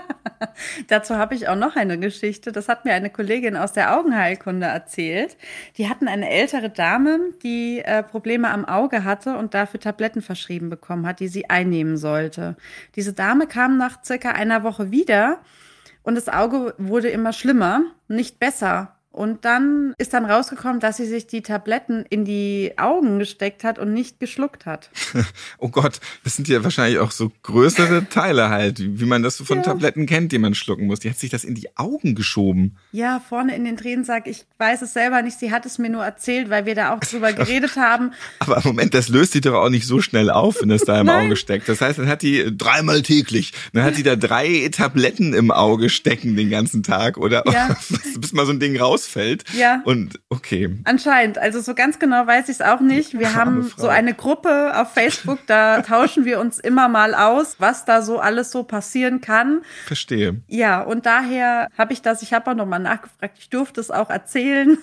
Dazu 0.88 1.16
habe 1.16 1.34
ich 1.34 1.48
auch 1.48 1.56
noch 1.56 1.76
eine 1.76 1.98
Geschichte. 1.98 2.52
Das 2.52 2.68
hat 2.68 2.84
mir 2.84 2.94
eine 2.94 3.10
Kollegin 3.10 3.56
aus 3.56 3.72
der 3.72 3.96
Augenheilkunde 3.96 4.66
erzählt. 4.66 5.36
Die 5.76 5.88
hatten 5.88 6.08
eine 6.08 6.30
ältere 6.30 6.70
Dame, 6.70 7.18
die 7.42 7.80
äh, 7.80 8.02
Probleme 8.02 8.50
am 8.50 8.64
Auge 8.64 9.04
hatte 9.04 9.36
und 9.36 9.54
dafür 9.54 9.80
Tabletten 9.80 10.22
verschrieben 10.22 10.70
bekommen 10.70 11.06
hat, 11.06 11.20
die 11.20 11.28
sie 11.28 11.50
einnehmen 11.50 11.96
sollte. 11.96 12.56
Diese 12.96 13.12
Dame 13.12 13.46
kam 13.46 13.78
nach 13.78 14.02
circa 14.04 14.30
einer 14.30 14.62
Woche 14.62 14.90
wieder 14.90 15.38
und 16.02 16.14
das 16.16 16.28
Auge 16.28 16.74
wurde 16.78 17.08
immer 17.08 17.32
schlimmer, 17.32 17.82
nicht 18.08 18.38
besser. 18.38 18.96
Und 19.12 19.44
dann 19.44 19.94
ist 19.98 20.14
dann 20.14 20.24
rausgekommen, 20.24 20.80
dass 20.80 20.96
sie 20.96 21.04
sich 21.04 21.26
die 21.26 21.42
Tabletten 21.42 22.06
in 22.08 22.24
die 22.24 22.72
Augen 22.78 23.18
gesteckt 23.18 23.62
hat 23.62 23.78
und 23.78 23.92
nicht 23.92 24.18
geschluckt 24.20 24.64
hat. 24.64 24.88
oh 25.58 25.68
Gott, 25.68 26.00
das 26.24 26.36
sind 26.36 26.48
ja 26.48 26.64
wahrscheinlich 26.64 26.98
auch 26.98 27.10
so 27.10 27.30
größere 27.42 28.08
Teile 28.10 28.48
halt, 28.48 28.78
wie 28.80 29.04
man 29.04 29.22
das 29.22 29.36
von 29.36 29.58
ja. 29.58 29.62
Tabletten 29.62 30.06
kennt, 30.06 30.32
die 30.32 30.38
man 30.38 30.54
schlucken 30.54 30.86
muss. 30.86 31.00
Die 31.00 31.10
hat 31.10 31.18
sich 31.18 31.28
das 31.28 31.44
in 31.44 31.54
die 31.54 31.76
Augen 31.76 32.14
geschoben. 32.14 32.78
Ja, 32.92 33.20
vorne 33.20 33.54
in 33.54 33.66
den 33.66 33.76
Tränensack. 33.76 34.26
Ich 34.26 34.46
weiß 34.56 34.80
es 34.80 34.94
selber 34.94 35.20
nicht. 35.20 35.38
Sie 35.38 35.52
hat 35.52 35.66
es 35.66 35.76
mir 35.78 35.90
nur 35.90 36.04
erzählt, 36.04 36.48
weil 36.48 36.64
wir 36.64 36.74
da 36.74 36.94
auch 36.94 37.00
drüber 37.00 37.32
geredet 37.34 37.76
haben. 37.76 38.12
Aber 38.38 38.62
Moment, 38.64 38.94
das 38.94 39.10
löst 39.10 39.32
sich 39.32 39.42
doch 39.42 39.54
auch 39.54 39.68
nicht 39.68 39.86
so 39.86 40.00
schnell 40.00 40.30
auf, 40.30 40.62
wenn 40.62 40.70
es 40.70 40.84
da 40.84 40.98
im 40.98 41.10
Auge 41.10 41.36
steckt. 41.36 41.68
Das 41.68 41.82
heißt, 41.82 41.98
dann 41.98 42.08
hat 42.08 42.22
die 42.22 42.56
dreimal 42.56 43.02
täglich, 43.02 43.52
dann 43.74 43.84
hat 43.84 43.94
sie 43.94 44.02
da 44.04 44.16
drei 44.16 44.70
Tabletten 44.72 45.34
im 45.34 45.50
Auge 45.50 45.90
stecken 45.90 46.34
den 46.34 46.48
ganzen 46.48 46.82
Tag 46.82 47.18
oder 47.18 47.44
ja. 47.52 47.76
bis 48.18 48.32
mal 48.32 48.46
so 48.46 48.52
ein 48.52 48.60
Ding 48.60 48.78
raus 48.78 49.01
ausfällt. 49.02 49.44
Ja. 49.52 49.82
Und 49.84 50.20
okay. 50.28 50.78
Anscheinend. 50.84 51.38
Also 51.38 51.60
so 51.60 51.74
ganz 51.74 51.98
genau 51.98 52.26
weiß 52.26 52.48
ich 52.48 52.56
es 52.56 52.62
auch 52.62 52.80
nicht. 52.80 53.18
Wir 53.18 53.34
haben 53.34 53.70
so 53.76 53.88
eine 53.88 54.14
Gruppe 54.14 54.72
auf 54.76 54.92
Facebook, 54.92 55.40
da 55.46 55.82
tauschen 55.82 56.24
wir 56.24 56.40
uns 56.40 56.58
immer 56.58 56.88
mal 56.88 57.14
aus, 57.14 57.56
was 57.58 57.84
da 57.84 58.02
so 58.02 58.18
alles 58.18 58.50
so 58.50 58.62
passieren 58.62 59.20
kann. 59.20 59.62
Verstehe. 59.86 60.40
Ja, 60.46 60.82
und 60.82 61.06
daher 61.06 61.68
habe 61.76 61.92
ich 61.92 62.02
das, 62.02 62.22
ich 62.22 62.32
habe 62.32 62.50
auch 62.50 62.54
nochmal 62.54 62.80
nachgefragt, 62.80 63.36
ich 63.38 63.50
durfte 63.50 63.80
es 63.80 63.90
auch 63.90 64.10
erzählen. 64.10 64.78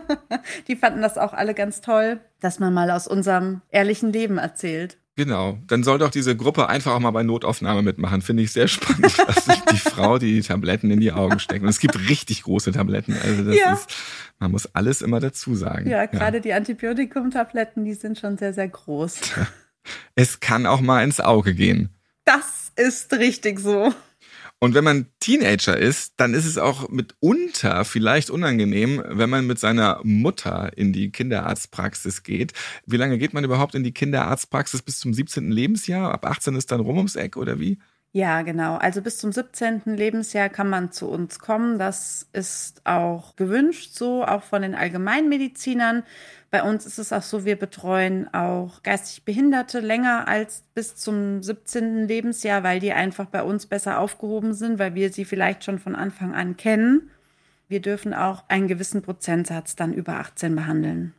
Die 0.68 0.76
fanden 0.76 1.02
das 1.02 1.18
auch 1.18 1.32
alle 1.32 1.54
ganz 1.54 1.80
toll, 1.80 2.20
dass 2.40 2.58
man 2.58 2.72
mal 2.72 2.90
aus 2.90 3.08
unserem 3.08 3.62
ehrlichen 3.70 4.12
Leben 4.12 4.38
erzählt. 4.38 4.98
Genau. 5.16 5.58
Dann 5.66 5.82
soll 5.82 5.98
doch 5.98 6.10
diese 6.10 6.36
Gruppe 6.36 6.68
einfach 6.68 6.92
auch 6.92 7.00
mal 7.00 7.10
bei 7.10 7.22
Notaufnahme 7.22 7.80
mitmachen. 7.80 8.20
Finde 8.20 8.42
ich 8.42 8.52
sehr 8.52 8.68
spannend, 8.68 9.18
dass 9.26 9.46
sich 9.46 9.60
die 9.72 9.78
Frau 9.78 10.18
die 10.18 10.42
Tabletten 10.42 10.90
in 10.90 11.00
die 11.00 11.12
Augen 11.12 11.38
steckt. 11.38 11.62
Und 11.62 11.70
es 11.70 11.80
gibt 11.80 11.98
richtig 12.08 12.42
große 12.42 12.72
Tabletten. 12.72 13.16
Also 13.22 13.44
das 13.44 13.56
ja. 13.56 13.72
ist, 13.72 13.94
man 14.38 14.50
muss 14.50 14.66
alles 14.74 15.00
immer 15.00 15.18
dazu 15.18 15.54
sagen. 15.54 15.88
Ja, 15.88 16.04
gerade 16.04 16.36
ja. 16.38 16.42
die 16.42 16.52
Antibiotikum-Tabletten, 16.52 17.84
die 17.84 17.94
sind 17.94 18.18
schon 18.18 18.36
sehr, 18.36 18.54
sehr 18.54 18.68
groß. 18.68 19.20
Es 20.16 20.40
kann 20.40 20.66
auch 20.66 20.80
mal 20.80 21.04
ins 21.04 21.20
Auge 21.20 21.54
gehen. 21.54 21.90
Das 22.24 22.72
ist 22.74 23.12
richtig 23.12 23.60
so. 23.60 23.94
Und 24.66 24.74
wenn 24.74 24.82
man 24.82 25.06
Teenager 25.20 25.78
ist, 25.78 26.14
dann 26.16 26.34
ist 26.34 26.44
es 26.44 26.58
auch 26.58 26.88
mitunter 26.88 27.84
vielleicht 27.84 28.30
unangenehm, 28.30 29.00
wenn 29.06 29.30
man 29.30 29.46
mit 29.46 29.60
seiner 29.60 30.00
Mutter 30.02 30.76
in 30.76 30.92
die 30.92 31.12
Kinderarztpraxis 31.12 32.24
geht. 32.24 32.52
Wie 32.84 32.96
lange 32.96 33.16
geht 33.16 33.32
man 33.32 33.44
überhaupt 33.44 33.76
in 33.76 33.84
die 33.84 33.94
Kinderarztpraxis? 33.94 34.82
Bis 34.82 34.98
zum 34.98 35.14
17. 35.14 35.52
Lebensjahr? 35.52 36.12
Ab 36.12 36.26
18 36.26 36.56
ist 36.56 36.72
dann 36.72 36.80
rum 36.80 36.96
ums 36.96 37.14
Eck 37.14 37.36
oder 37.36 37.60
wie? 37.60 37.78
Ja, 38.16 38.40
genau. 38.40 38.76
Also 38.76 39.02
bis 39.02 39.18
zum 39.18 39.30
17. 39.30 39.82
Lebensjahr 39.84 40.48
kann 40.48 40.70
man 40.70 40.90
zu 40.90 41.06
uns 41.06 41.38
kommen. 41.38 41.78
Das 41.78 42.26
ist 42.32 42.80
auch 42.86 43.36
gewünscht, 43.36 43.94
so 43.94 44.24
auch 44.24 44.42
von 44.42 44.62
den 44.62 44.74
Allgemeinmedizinern. 44.74 46.02
Bei 46.50 46.62
uns 46.62 46.86
ist 46.86 46.98
es 46.98 47.12
auch 47.12 47.20
so, 47.20 47.44
wir 47.44 47.56
betreuen 47.56 48.32
auch 48.32 48.82
geistig 48.82 49.26
Behinderte 49.26 49.80
länger 49.80 50.28
als 50.28 50.64
bis 50.74 50.96
zum 50.96 51.42
17. 51.42 52.08
Lebensjahr, 52.08 52.62
weil 52.62 52.80
die 52.80 52.94
einfach 52.94 53.26
bei 53.26 53.42
uns 53.42 53.66
besser 53.66 54.00
aufgehoben 54.00 54.54
sind, 54.54 54.78
weil 54.78 54.94
wir 54.94 55.12
sie 55.12 55.26
vielleicht 55.26 55.64
schon 55.64 55.78
von 55.78 55.94
Anfang 55.94 56.34
an 56.34 56.56
kennen. 56.56 57.10
Wir 57.68 57.82
dürfen 57.82 58.14
auch 58.14 58.44
einen 58.48 58.66
gewissen 58.66 59.02
Prozentsatz 59.02 59.76
dann 59.76 59.92
über 59.92 60.14
18 60.14 60.56
behandeln. 60.56 61.12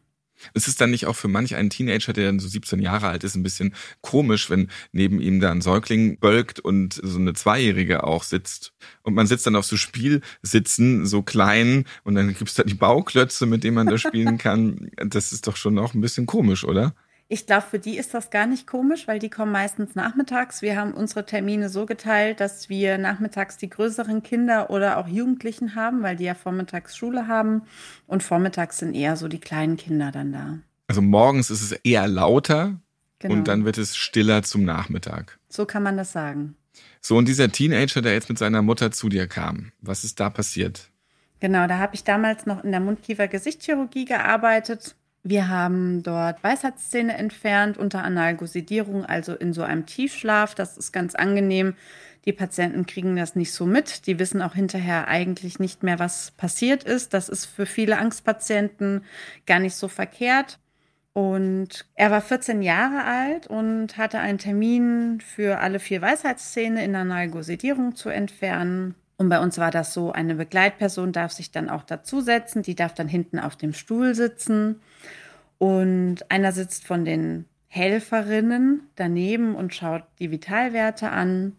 Ist 0.53 0.67
es 0.67 0.75
dann 0.75 0.91
nicht 0.91 1.06
auch 1.06 1.15
für 1.15 1.27
manch 1.27 1.56
einen 1.56 1.70
Teenager, 1.70 2.13
der 2.13 2.25
dann 2.27 2.39
so 2.39 2.48
17 2.48 2.79
Jahre 2.79 3.08
alt 3.08 3.24
ist, 3.24 3.36
ein 3.36 3.44
bisschen 3.44 3.74
komisch, 4.01 4.50
wenn 4.50 4.70
neben 4.91 5.20
ihm 5.22 5.39
da 5.39 5.51
ein 5.51 5.62
Säugling 5.62 6.20
bölkt 6.20 6.60
und 6.60 7.00
so 7.01 7.20
eine 7.20 7.34
Zweijährige 7.34 8.03
auch 8.03 8.24
sitzt? 8.24 8.74
Und 9.03 9.13
man 9.13 9.27
sitzt 9.27 9.46
dann 9.46 9.56
auf 9.56 9.65
so 9.65 9.77
Spielsitzen, 9.77 11.06
so 11.06 11.22
klein, 11.24 11.86
und 12.03 12.15
dann 12.15 12.34
gibt's 12.34 12.56
da 12.56 12.63
die 12.63 12.74
Bauklötze, 12.74 13.46
mit 13.46 13.63
denen 13.63 13.75
man 13.75 13.88
da 13.88 13.98
spielen 13.98 14.38
kann. 14.38 14.89
Das 14.98 15.32
ist 15.32 15.48
doch 15.48 15.56
schon 15.56 15.79
auch 15.79 15.94
ein 15.94 16.01
bisschen 16.01 16.25
komisch, 16.25 16.63
oder? 16.63 16.94
Ich 17.29 17.46
glaube, 17.46 17.65
für 17.69 17.79
die 17.79 17.98
ist 17.98 18.13
das 18.13 18.29
gar 18.29 18.48
nicht 18.48 18.67
komisch, 18.67 19.05
weil 19.07 19.19
die 19.19 19.29
kommen 19.29 19.51
meistens 19.51 19.96
nachmittags. 19.96 20.62
Wir 20.62 20.77
haben 20.77 20.93
unsere 20.93 21.25
Termine 21.25 21.67
so 21.67 21.86
geteilt, 21.86 22.39
dass 22.39 22.69
wir 22.69 22.98
nachmittags 22.98 23.57
die 23.57 23.69
größeren 23.69 24.24
Kinder 24.24 24.69
oder 24.69 24.98
auch 24.98 25.07
Jugendlichen 25.07 25.75
haben, 25.75 26.03
weil 26.03 26.15
die 26.15 26.24
ja 26.24 26.36
vormittags 26.36 26.96
Schule 26.96 27.27
haben. 27.27 27.63
Und 28.05 28.24
vormittags 28.24 28.77
sind 28.77 28.93
eher 28.93 29.17
so 29.17 29.27
die 29.27 29.41
kleinen 29.41 29.75
Kinder 29.75 30.12
dann 30.12 30.31
da. 30.31 30.60
Also 30.88 31.01
morgens 31.01 31.50
ist 31.50 31.62
es 31.62 31.74
eher 31.74 32.07
lauter 32.07 32.79
genau. 33.19 33.34
und 33.34 33.50
dann 33.50 33.65
wird 33.65 33.77
es 33.77 33.98
stiller 33.98 34.43
zum 34.43 34.63
Nachmittag. 34.63 35.38
So 35.50 35.65
kann 35.65 35.84
man 35.84 35.98
das 35.98 36.13
sagen. 36.13 36.55
So, 37.01 37.17
und 37.17 37.27
dieser 37.27 37.51
Teenager, 37.51 38.01
der 38.01 38.13
jetzt 38.13 38.29
mit 38.29 38.38
seiner 38.38 38.62
Mutter 38.62 38.91
zu 38.91 39.10
dir 39.10 39.27
kam, 39.27 39.74
was 39.81 40.05
ist 40.05 40.22
da 40.22 40.29
passiert? 40.29 40.91
Genau, 41.41 41.67
da 41.67 41.77
habe 41.77 41.93
ich 41.93 42.05
damals 42.05 42.46
noch 42.46 42.63
in 42.63 42.72
der 42.72 42.79
Mundkiefer-Gesichtschirurgie 42.79 44.05
gearbeitet 44.05 44.96
Wir 45.29 45.50
haben 45.50 46.03
dort 46.03 46.41
Weisheitszähne 46.41 47.17
entfernt 47.17 47.77
unter 47.77 48.01
Analgosidierung, 48.01 49.03
also 49.03 49.34
in 49.36 49.51
so 49.51 49.62
einem 49.62 49.86
Tiefschlaf. 49.86 50.55
Das 50.55 50.77
ist 50.77 50.93
ganz 50.93 51.15
angenehm. 51.15 51.75
Die 52.24 52.31
Patienten 52.31 52.86
kriegen 52.86 53.17
das 53.17 53.36
nicht 53.36 53.51
so 53.51 53.65
mit. 53.65 54.07
Die 54.07 54.19
wissen 54.19 54.41
auch 54.41 54.53
hinterher 54.53 55.10
eigentlich 55.10 55.60
nicht 55.60 55.84
mehr, 55.84 56.00
was 56.00 56.31
passiert 56.31 56.86
ist. 56.86 57.13
Das 57.13 57.27
ist 57.27 57.43
für 57.43 57.65
viele 57.65 57.98
Angstpatienten 57.98 59.03
gar 59.46 59.60
nicht 59.60 59.75
so 59.75 59.89
verkehrt. 59.89 60.60
Und 61.12 61.86
er 61.96 62.10
war 62.10 62.22
14 62.22 62.62
Jahre 62.62 63.03
alt 63.03 63.48
und 63.48 63.98
hatte 63.98 64.19
einen 64.19 64.38
Termin 64.38 65.19
für 65.19 65.60
alle 65.60 65.79
vier 65.79 66.01
Weisheitszähne 66.01 66.86
in 66.86 66.93
der 66.93 67.03
Nalgosedierung 67.03 67.98
zu 67.98 68.07
entfernen. 68.07 68.96
Und 69.18 69.30
bei 69.30 69.40
uns 69.40 69.58
war 69.58 69.72
das 69.72 69.94
so, 69.94 70.12
eine 70.12 70.36
Begleitperson 70.36 71.12
darf 71.12 71.32
sich 71.32 71.52
dann 71.52 71.70
auch 71.70 71.84
dazusetzen, 71.84 72.62
die 72.62 72.76
darf 72.76 72.94
dann 72.94 73.08
hinten 73.08 73.40
auf 73.40 73.56
dem 73.56 73.74
Stuhl 73.74 74.14
sitzen. 74.14 74.80
Und 75.58 76.30
einer 76.30 76.52
sitzt 76.52 76.86
von 76.86 77.04
den 77.04 77.46
Helferinnen 77.68 78.82
daneben 78.96 79.56
und 79.56 79.74
schaut 79.74 80.04
die 80.20 80.30
Vitalwerte 80.30 81.10
an. 81.10 81.54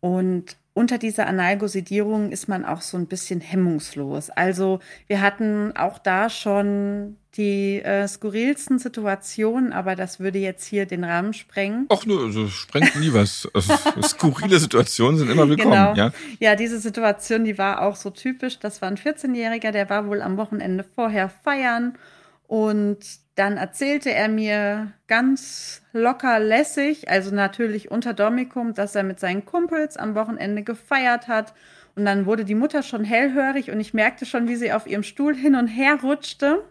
Und 0.00 0.56
unter 0.74 0.98
dieser 0.98 1.26
Analgosidierung 1.26 2.32
ist 2.32 2.48
man 2.48 2.64
auch 2.64 2.82
so 2.82 2.98
ein 2.98 3.06
bisschen 3.06 3.40
hemmungslos. 3.40 4.28
Also 4.28 4.80
wir 5.06 5.22
hatten 5.22 5.74
auch 5.76 5.98
da 5.98 6.28
schon 6.28 7.16
die 7.36 7.82
äh, 7.82 8.06
skurrilsten 8.06 8.78
Situationen, 8.78 9.72
aber 9.72 9.96
das 9.96 10.20
würde 10.20 10.38
jetzt 10.38 10.64
hier 10.66 10.86
den 10.86 11.04
Rahmen 11.04 11.32
sprengen. 11.32 11.86
Ach 11.88 12.06
nur, 12.06 12.22
also 12.22 12.48
sprengt 12.48 12.94
nie 12.96 13.12
was. 13.12 13.48
Also, 13.52 13.74
skurrile 14.02 14.58
Situationen 14.58 15.18
sind 15.18 15.30
immer 15.30 15.48
willkommen, 15.48 15.72
genau. 15.72 15.94
ja. 15.94 16.12
Ja, 16.38 16.54
diese 16.54 16.78
Situation, 16.78 17.44
die 17.44 17.58
war 17.58 17.82
auch 17.82 17.96
so 17.96 18.10
typisch. 18.10 18.58
Das 18.60 18.82
war 18.82 18.88
ein 18.88 18.96
14-Jähriger, 18.96 19.72
der 19.72 19.90
war 19.90 20.06
wohl 20.06 20.22
am 20.22 20.36
Wochenende 20.36 20.84
vorher 20.84 21.28
feiern 21.28 21.98
und 22.46 22.98
dann 23.34 23.56
erzählte 23.56 24.12
er 24.12 24.28
mir 24.28 24.92
ganz 25.08 25.82
locker 25.92 26.38
lässig, 26.38 27.08
also 27.08 27.34
natürlich 27.34 27.90
unter 27.90 28.14
Domikum, 28.14 28.74
dass 28.74 28.94
er 28.94 29.02
mit 29.02 29.18
seinen 29.18 29.44
Kumpels 29.44 29.96
am 29.96 30.14
Wochenende 30.14 30.62
gefeiert 30.62 31.26
hat. 31.26 31.54
Und 31.96 32.04
dann 32.04 32.26
wurde 32.26 32.44
die 32.44 32.54
Mutter 32.54 32.82
schon 32.82 33.04
hellhörig 33.04 33.70
und 33.70 33.80
ich 33.80 33.94
merkte 33.94 34.26
schon, 34.26 34.48
wie 34.48 34.56
sie 34.56 34.72
auf 34.72 34.86
ihrem 34.86 35.02
Stuhl 35.02 35.34
hin 35.34 35.54
und 35.54 35.68
her 35.68 35.98
rutschte. 36.02 36.64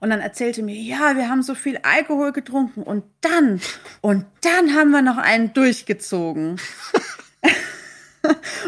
Und 0.00 0.10
dann 0.10 0.20
erzählte 0.20 0.62
mir, 0.62 0.74
ja, 0.74 1.16
wir 1.16 1.28
haben 1.28 1.42
so 1.42 1.54
viel 1.54 1.78
Alkohol 1.82 2.32
getrunken 2.32 2.82
und 2.82 3.04
dann, 3.20 3.60
und 4.00 4.26
dann 4.42 4.74
haben 4.74 4.90
wir 4.90 5.02
noch 5.02 5.18
einen 5.18 5.52
durchgezogen. 5.52 6.58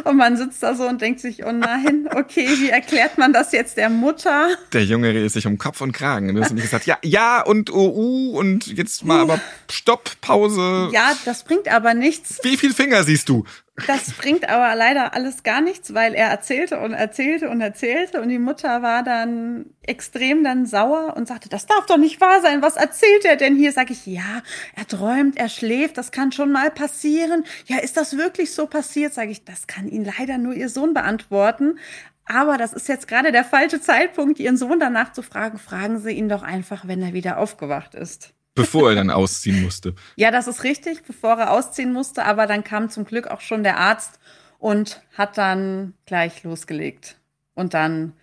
Und 0.04 0.16
man 0.16 0.36
sitzt 0.36 0.62
da 0.62 0.74
so 0.74 0.86
und 0.86 1.00
denkt 1.00 1.20
sich, 1.20 1.44
oh 1.44 1.52
nein, 1.52 2.08
okay, 2.14 2.48
wie 2.58 2.68
erklärt 2.68 3.18
man 3.18 3.32
das 3.32 3.52
jetzt 3.52 3.76
der 3.76 3.88
Mutter? 3.88 4.50
Der 4.72 4.84
Junge 4.84 5.08
redet 5.08 5.32
sich 5.32 5.46
um 5.46 5.58
Kopf 5.58 5.80
und 5.80 5.92
Kragen. 5.92 6.38
Hast 6.38 6.52
nicht 6.52 6.62
gesagt, 6.62 6.86
ja, 6.86 6.98
ja 7.02 7.42
und 7.42 7.72
oh, 7.72 7.88
uh, 7.88 8.38
und 8.38 8.66
jetzt 8.66 9.04
mal 9.04 9.20
aber 9.20 9.40
Stopp, 9.70 10.10
Pause. 10.20 10.90
Ja, 10.92 11.16
das 11.24 11.44
bringt 11.44 11.68
aber 11.68 11.94
nichts. 11.94 12.38
Wie 12.42 12.56
viel 12.56 12.74
Finger 12.74 13.04
siehst 13.04 13.28
du? 13.28 13.44
Das 13.86 14.12
bringt 14.14 14.48
aber 14.48 14.74
leider 14.74 15.12
alles 15.12 15.42
gar 15.42 15.60
nichts, 15.60 15.92
weil 15.92 16.14
er 16.14 16.28
erzählte 16.28 16.80
und 16.80 16.94
erzählte 16.94 17.50
und 17.50 17.60
erzählte 17.60 18.22
und 18.22 18.30
die 18.30 18.38
Mutter 18.38 18.80
war 18.80 19.02
dann 19.02 19.66
extrem 19.82 20.42
dann 20.42 20.64
sauer 20.64 21.14
und 21.14 21.28
sagte, 21.28 21.50
das 21.50 21.66
darf 21.66 21.84
doch 21.84 21.98
nicht 21.98 22.20
wahr 22.20 22.40
sein. 22.40 22.62
Was 22.62 22.76
erzählt 22.76 23.26
er 23.26 23.36
denn 23.36 23.54
hier? 23.54 23.72
Sag 23.72 23.90
ich, 23.90 24.06
ja, 24.06 24.42
er 24.74 24.86
träumt, 24.86 25.36
er 25.36 25.50
schläft, 25.50 25.98
das 25.98 26.10
kann 26.10 26.32
schon 26.32 26.52
mal 26.52 26.70
passieren. 26.70 27.44
Ja, 27.66 27.78
ist 27.78 27.98
das 27.98 28.16
wirklich 28.16 28.54
so 28.54 28.66
passiert? 28.66 29.12
Sag 29.12 29.28
ich, 29.28 29.44
das 29.44 29.66
kann 29.66 29.88
Ihnen 29.88 30.10
leider 30.18 30.38
nur 30.38 30.54
Ihr 30.54 30.70
Sohn 30.70 30.94
beantworten. 30.94 31.78
Aber 32.24 32.56
das 32.56 32.72
ist 32.72 32.88
jetzt 32.88 33.06
gerade 33.06 33.30
der 33.30 33.44
falsche 33.44 33.80
Zeitpunkt, 33.80 34.40
Ihren 34.40 34.56
Sohn 34.56 34.80
danach 34.80 35.12
zu 35.12 35.22
fragen. 35.22 35.58
Fragen 35.58 35.98
Sie 35.98 36.12
ihn 36.12 36.30
doch 36.30 36.42
einfach, 36.42 36.88
wenn 36.88 37.02
er 37.02 37.12
wieder 37.12 37.38
aufgewacht 37.38 37.94
ist. 37.94 38.35
Bevor 38.56 38.90
er 38.90 38.96
dann 38.96 39.10
ausziehen 39.10 39.62
musste. 39.62 39.94
ja, 40.16 40.32
das 40.32 40.48
ist 40.48 40.64
richtig, 40.64 41.04
bevor 41.04 41.38
er 41.38 41.52
ausziehen 41.52 41.92
musste. 41.92 42.24
Aber 42.24 42.46
dann 42.46 42.64
kam 42.64 42.90
zum 42.90 43.04
Glück 43.04 43.28
auch 43.28 43.40
schon 43.40 43.62
der 43.62 43.76
Arzt 43.78 44.18
und 44.58 45.02
hat 45.16 45.38
dann 45.38 45.94
gleich 46.06 46.42
losgelegt. 46.42 47.16
Und 47.54 47.74
dann 47.74 48.14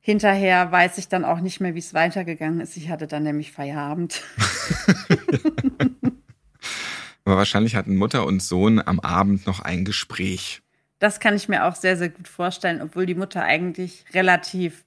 hinterher 0.00 0.72
weiß 0.72 0.98
ich 0.98 1.08
dann 1.08 1.24
auch 1.24 1.40
nicht 1.40 1.60
mehr, 1.60 1.74
wie 1.74 1.78
es 1.78 1.94
weitergegangen 1.94 2.60
ist. 2.60 2.76
Ich 2.76 2.90
hatte 2.90 3.06
dann 3.06 3.22
nämlich 3.22 3.52
Feierabend. 3.52 4.22
Aber 7.24 7.36
wahrscheinlich 7.38 7.74
hatten 7.74 7.96
Mutter 7.96 8.26
und 8.26 8.42
Sohn 8.42 8.82
am 8.84 9.00
Abend 9.00 9.46
noch 9.46 9.60
ein 9.60 9.84
Gespräch. 9.84 10.60
Das 10.98 11.20
kann 11.20 11.36
ich 11.36 11.48
mir 11.48 11.64
auch 11.64 11.74
sehr, 11.74 11.96
sehr 11.96 12.10
gut 12.10 12.28
vorstellen, 12.28 12.82
obwohl 12.82 13.06
die 13.06 13.14
Mutter 13.14 13.42
eigentlich 13.42 14.04
relativ 14.12 14.84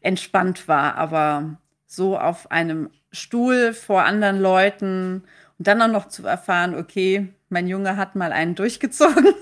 entspannt 0.00 0.68
war. 0.68 0.96
Aber 0.96 1.58
so 1.86 2.18
auf 2.18 2.50
einem 2.50 2.90
Stuhl 3.12 3.72
vor 3.72 4.04
anderen 4.04 4.40
Leuten 4.40 5.24
und 5.58 5.66
dann 5.66 5.82
auch 5.82 5.88
noch 5.88 6.08
zu 6.08 6.26
erfahren, 6.26 6.74
okay, 6.74 7.28
mein 7.48 7.68
Junge 7.68 7.96
hat 7.96 8.16
mal 8.16 8.32
einen 8.32 8.54
durchgezogen, 8.54 9.34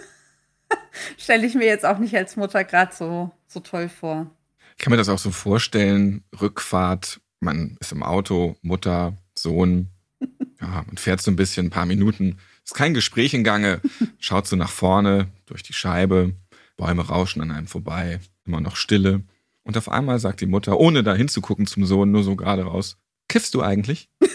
stelle 1.18 1.46
ich 1.46 1.55
mir 1.55 1.66
jetzt 1.66 1.85
auch 1.85 1.98
nicht 1.98 2.16
als 2.16 2.37
Mutter 2.37 2.64
gerade 2.64 2.94
so, 2.94 3.31
so 3.46 3.61
toll 3.61 3.88
vor. 3.88 4.31
Ich 4.79 4.85
kann 4.85 4.90
mir 4.90 4.96
das 4.96 5.09
auch 5.09 5.18
so 5.18 5.31
vorstellen, 5.31 6.22
Rückfahrt, 6.40 7.20
man 7.40 7.76
ist 7.81 7.92
im 7.92 8.02
Auto, 8.02 8.57
Mutter, 8.62 9.14
Sohn, 9.37 9.88
ja, 10.61 10.85
man 10.87 10.96
fährt 10.96 11.20
so 11.20 11.31
ein 11.31 11.37
bisschen, 11.37 11.66
ein 11.66 11.70
paar 11.70 11.87
Minuten, 11.87 12.38
ist 12.64 12.74
kein 12.74 12.94
Gespräch 12.94 13.35
in 13.35 13.44
Gange, 13.44 13.81
schaut 14.18 14.46
so 14.46 14.57
nach 14.57 14.70
vorne, 14.70 15.29
durch 15.46 15.62
die 15.62 15.72
Scheibe, 15.72 16.35
Bäume 16.76 17.07
rauschen 17.07 17.42
an 17.42 17.50
einem 17.50 17.66
vorbei, 17.66 18.20
immer 18.44 18.61
noch 18.61 18.76
Stille. 18.76 19.22
Und 19.62 19.76
auf 19.76 19.88
einmal 19.88 20.18
sagt 20.18 20.40
die 20.40 20.46
Mutter, 20.46 20.79
ohne 20.79 21.02
da 21.02 21.14
hinzugucken 21.14 21.66
zum 21.66 21.87
Sohn, 21.87 22.12
nur 22.12 22.22
so 22.22 22.37
gerade 22.37 22.62
raus, 22.62 22.98
kiffst 23.28 23.54
du 23.54 23.62
eigentlich? 23.62 24.08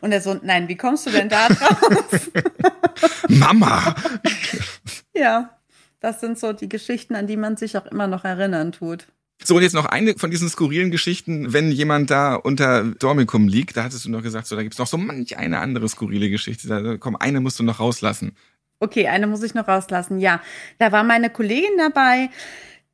Und 0.00 0.10
der 0.10 0.20
Sohn, 0.20 0.40
nein, 0.42 0.68
wie 0.68 0.76
kommst 0.76 1.06
du 1.06 1.10
denn 1.10 1.28
da 1.28 1.48
drauf? 1.48 2.30
Mama! 3.28 3.94
ja, 5.14 5.58
das 6.00 6.20
sind 6.20 6.38
so 6.38 6.52
die 6.52 6.68
Geschichten, 6.68 7.14
an 7.14 7.26
die 7.26 7.36
man 7.36 7.56
sich 7.56 7.76
auch 7.76 7.86
immer 7.86 8.06
noch 8.06 8.24
erinnern 8.24 8.72
tut. 8.72 9.06
So, 9.42 9.56
und 9.56 9.62
jetzt 9.62 9.74
noch 9.74 9.86
eine 9.86 10.14
von 10.18 10.30
diesen 10.30 10.48
skurrilen 10.48 10.90
Geschichten, 10.90 11.52
wenn 11.52 11.70
jemand 11.70 12.10
da 12.10 12.34
unter 12.34 12.84
Dormicum 12.84 13.46
liegt, 13.46 13.76
da 13.76 13.84
hattest 13.84 14.04
du 14.04 14.10
noch 14.10 14.22
gesagt, 14.22 14.46
so, 14.48 14.56
da 14.56 14.62
gibt's 14.62 14.78
noch 14.78 14.88
so 14.88 14.98
manch 14.98 15.36
eine 15.36 15.60
andere 15.60 15.88
skurrile 15.88 16.28
Geschichte. 16.28 16.68
Da, 16.68 16.96
komm, 16.96 17.14
eine 17.16 17.40
musst 17.40 17.58
du 17.58 17.62
noch 17.62 17.78
rauslassen. 17.78 18.32
Okay, 18.80 19.08
eine 19.08 19.26
muss 19.26 19.42
ich 19.42 19.54
noch 19.54 19.68
rauslassen. 19.68 20.18
Ja, 20.18 20.40
da 20.78 20.92
war 20.92 21.04
meine 21.04 21.30
Kollegin 21.30 21.76
dabei, 21.78 22.30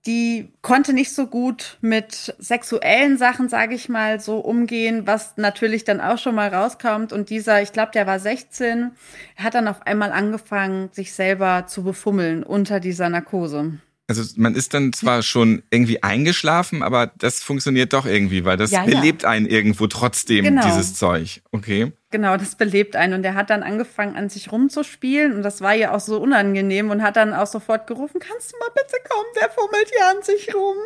die 0.07 0.53
konnte 0.61 0.93
nicht 0.93 1.14
so 1.14 1.27
gut 1.27 1.79
mit 1.81 2.35
sexuellen 2.38 3.17
Sachen, 3.17 3.49
sage 3.49 3.75
ich 3.75 3.88
mal, 3.88 4.21
so 4.21 4.38
umgehen, 4.38 5.07
was 5.07 5.37
natürlich 5.37 5.85
dann 5.85 6.01
auch 6.01 6.19
schon 6.19 6.35
mal 6.35 6.49
rauskommt. 6.49 7.12
Und 7.12 7.31
dieser, 7.31 7.62
ich 7.62 7.73
glaube, 7.73 7.93
der 7.93 8.07
war 8.07 8.19
16, 8.19 8.90
hat 9.37 9.55
dann 9.55 9.69
auf 9.69 9.87
einmal 9.87 10.12
angefangen, 10.12 10.90
sich 10.93 11.14
selber 11.14 11.67
zu 11.67 11.83
befummeln 11.85 12.43
unter 12.43 12.81
dieser 12.81 13.09
Narkose. 13.09 13.79
Also 14.07 14.23
man 14.37 14.55
ist 14.55 14.75
dann 14.75 14.93
zwar 14.93 15.23
schon 15.23 15.62
irgendwie 15.71 16.03
eingeschlafen, 16.03 16.83
aber 16.83 17.11
das 17.17 17.43
funktioniert 17.43 17.95
doch 17.95 18.05
irgendwie, 18.05 18.45
weil 18.45 18.59
das 18.59 18.71
ja, 18.71 18.85
belebt 18.85 19.23
ja. 19.23 19.31
einen 19.31 19.47
irgendwo 19.47 19.87
trotzdem, 19.87 20.45
genau. 20.45 20.62
dieses 20.64 20.95
Zeug. 20.95 21.43
Okay. 21.53 21.93
Genau, 22.11 22.37
das 22.37 22.57
belebt 22.57 22.97
einen. 22.97 23.14
Und 23.14 23.25
er 23.25 23.35
hat 23.35 23.49
dann 23.49 23.62
angefangen, 23.62 24.14
an 24.14 24.29
sich 24.29 24.53
rumzuspielen. 24.53 25.33
Und 25.33 25.43
das 25.43 25.62
war 25.62 25.75
ja 25.75 25.95
auch 25.95 26.01
so 26.01 26.21
unangenehm 26.21 26.90
und 26.90 27.03
hat 27.03 27.17
dann 27.17 27.33
auch 27.33 27.47
sofort 27.47 27.87
gerufen, 27.87 28.21
kannst 28.21 28.53
du 28.53 28.59
mal 28.59 28.71
bitte 28.75 28.97
kommen, 29.09 29.29
der 29.40 29.49
fummelt 29.51 29.90
hier 29.90 30.07
an 30.09 30.23
sich 30.23 30.55
rum. 30.55 30.77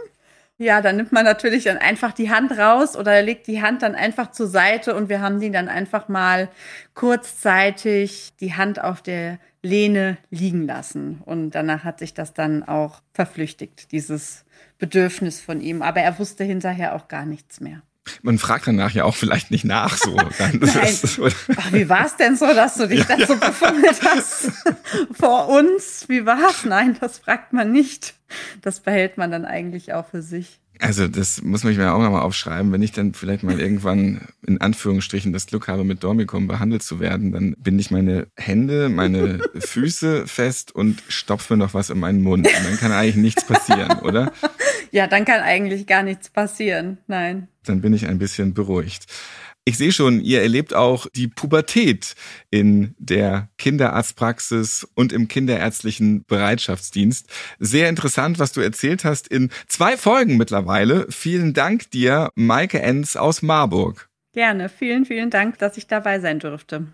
Ja, 0.60 0.82
dann 0.82 0.96
nimmt 0.96 1.12
man 1.12 1.24
natürlich 1.24 1.64
dann 1.64 1.78
einfach 1.78 2.12
die 2.12 2.30
Hand 2.30 2.50
raus 2.58 2.96
oder 2.96 3.22
legt 3.22 3.46
die 3.46 3.62
Hand 3.62 3.82
dann 3.82 3.94
einfach 3.94 4.32
zur 4.32 4.48
Seite 4.48 4.96
und 4.96 5.08
wir 5.08 5.20
haben 5.20 5.38
die 5.38 5.52
dann 5.52 5.68
einfach 5.68 6.08
mal 6.08 6.48
kurzzeitig 6.94 8.32
die 8.40 8.54
Hand 8.54 8.82
auf 8.82 9.00
der 9.00 9.38
Lehne 9.62 10.18
liegen 10.30 10.66
lassen. 10.66 11.22
Und 11.24 11.52
danach 11.52 11.84
hat 11.84 12.00
sich 12.00 12.12
das 12.12 12.34
dann 12.34 12.64
auch 12.64 13.02
verflüchtigt, 13.12 13.92
dieses 13.92 14.44
Bedürfnis 14.78 15.40
von 15.40 15.60
ihm. 15.60 15.80
Aber 15.80 16.00
er 16.00 16.18
wusste 16.18 16.42
hinterher 16.42 16.96
auch 16.96 17.06
gar 17.06 17.24
nichts 17.24 17.60
mehr. 17.60 17.82
Man 18.22 18.38
fragt 18.38 18.66
danach 18.66 18.92
ja 18.92 19.04
auch 19.04 19.16
vielleicht 19.16 19.50
nicht 19.50 19.64
nach 19.64 19.96
so. 19.96 20.16
Nein. 20.38 20.60
Ach, 20.62 21.72
wie 21.72 21.88
war 21.88 22.06
es 22.06 22.16
denn 22.16 22.36
so, 22.36 22.46
dass 22.46 22.74
du 22.76 22.88
dich 22.88 23.00
ja, 23.00 23.16
da 23.16 23.26
so 23.26 23.34
ja. 23.34 23.48
befummelt 23.48 24.00
hast 24.04 24.52
vor 25.12 25.48
uns? 25.48 26.04
Wie 26.08 26.26
war 26.26 26.50
es? 26.50 26.64
Nein, 26.64 26.96
das 27.00 27.18
fragt 27.18 27.52
man 27.52 27.72
nicht. 27.72 28.14
Das 28.62 28.80
behält 28.80 29.16
man 29.18 29.30
dann 29.30 29.44
eigentlich 29.44 29.94
auch 29.94 30.06
für 30.06 30.22
sich. 30.22 30.60
Also 30.80 31.08
das 31.08 31.42
muss 31.42 31.64
man 31.64 31.76
mir 31.76 31.92
auch 31.92 32.00
nochmal 32.00 32.22
aufschreiben. 32.22 32.70
Wenn 32.70 32.82
ich 32.82 32.92
dann 32.92 33.12
vielleicht 33.12 33.42
mal 33.42 33.58
irgendwann 33.58 34.28
in 34.46 34.60
Anführungsstrichen 34.60 35.32
das 35.32 35.46
Glück 35.46 35.66
habe, 35.66 35.82
mit 35.82 36.04
Dormicum 36.04 36.46
behandelt 36.46 36.82
zu 36.82 37.00
werden, 37.00 37.32
dann 37.32 37.54
binde 37.58 37.80
ich 37.80 37.90
meine 37.90 38.28
Hände, 38.36 38.88
meine 38.88 39.40
Füße 39.58 40.26
fest 40.26 40.72
und 40.72 41.02
stopfe 41.08 41.56
noch 41.56 41.74
was 41.74 41.90
in 41.90 41.98
meinen 41.98 42.22
Mund. 42.22 42.46
Und 42.46 42.64
dann 42.64 42.76
kann 42.76 42.92
eigentlich 42.92 43.16
nichts 43.16 43.44
passieren, 43.44 43.98
oder? 44.00 44.32
Ja, 44.90 45.06
dann 45.06 45.24
kann 45.24 45.40
eigentlich 45.40 45.86
gar 45.86 46.02
nichts 46.02 46.30
passieren. 46.30 46.98
Nein. 47.06 47.48
Dann 47.64 47.80
bin 47.80 47.92
ich 47.92 48.06
ein 48.06 48.18
bisschen 48.18 48.54
beruhigt. 48.54 49.06
Ich 49.68 49.76
sehe 49.76 49.92
schon, 49.92 50.22
ihr 50.22 50.40
erlebt 50.40 50.72
auch 50.72 51.06
die 51.14 51.28
Pubertät 51.28 52.14
in 52.50 52.94
der 52.98 53.50
Kinderarztpraxis 53.58 54.88
und 54.94 55.12
im 55.12 55.28
kinderärztlichen 55.28 56.24
Bereitschaftsdienst. 56.24 57.28
Sehr 57.58 57.90
interessant, 57.90 58.38
was 58.38 58.52
du 58.52 58.62
erzählt 58.62 59.04
hast 59.04 59.28
in 59.28 59.50
zwei 59.66 59.98
Folgen 59.98 60.38
mittlerweile. 60.38 61.06
Vielen 61.10 61.52
Dank 61.52 61.90
dir, 61.90 62.30
Maike 62.34 62.80
Enz 62.80 63.16
aus 63.16 63.42
Marburg. 63.42 64.08
Gerne. 64.32 64.70
Vielen, 64.70 65.04
vielen 65.04 65.28
Dank, 65.28 65.58
dass 65.58 65.76
ich 65.76 65.86
dabei 65.86 66.18
sein 66.20 66.38
durfte. 66.38 66.86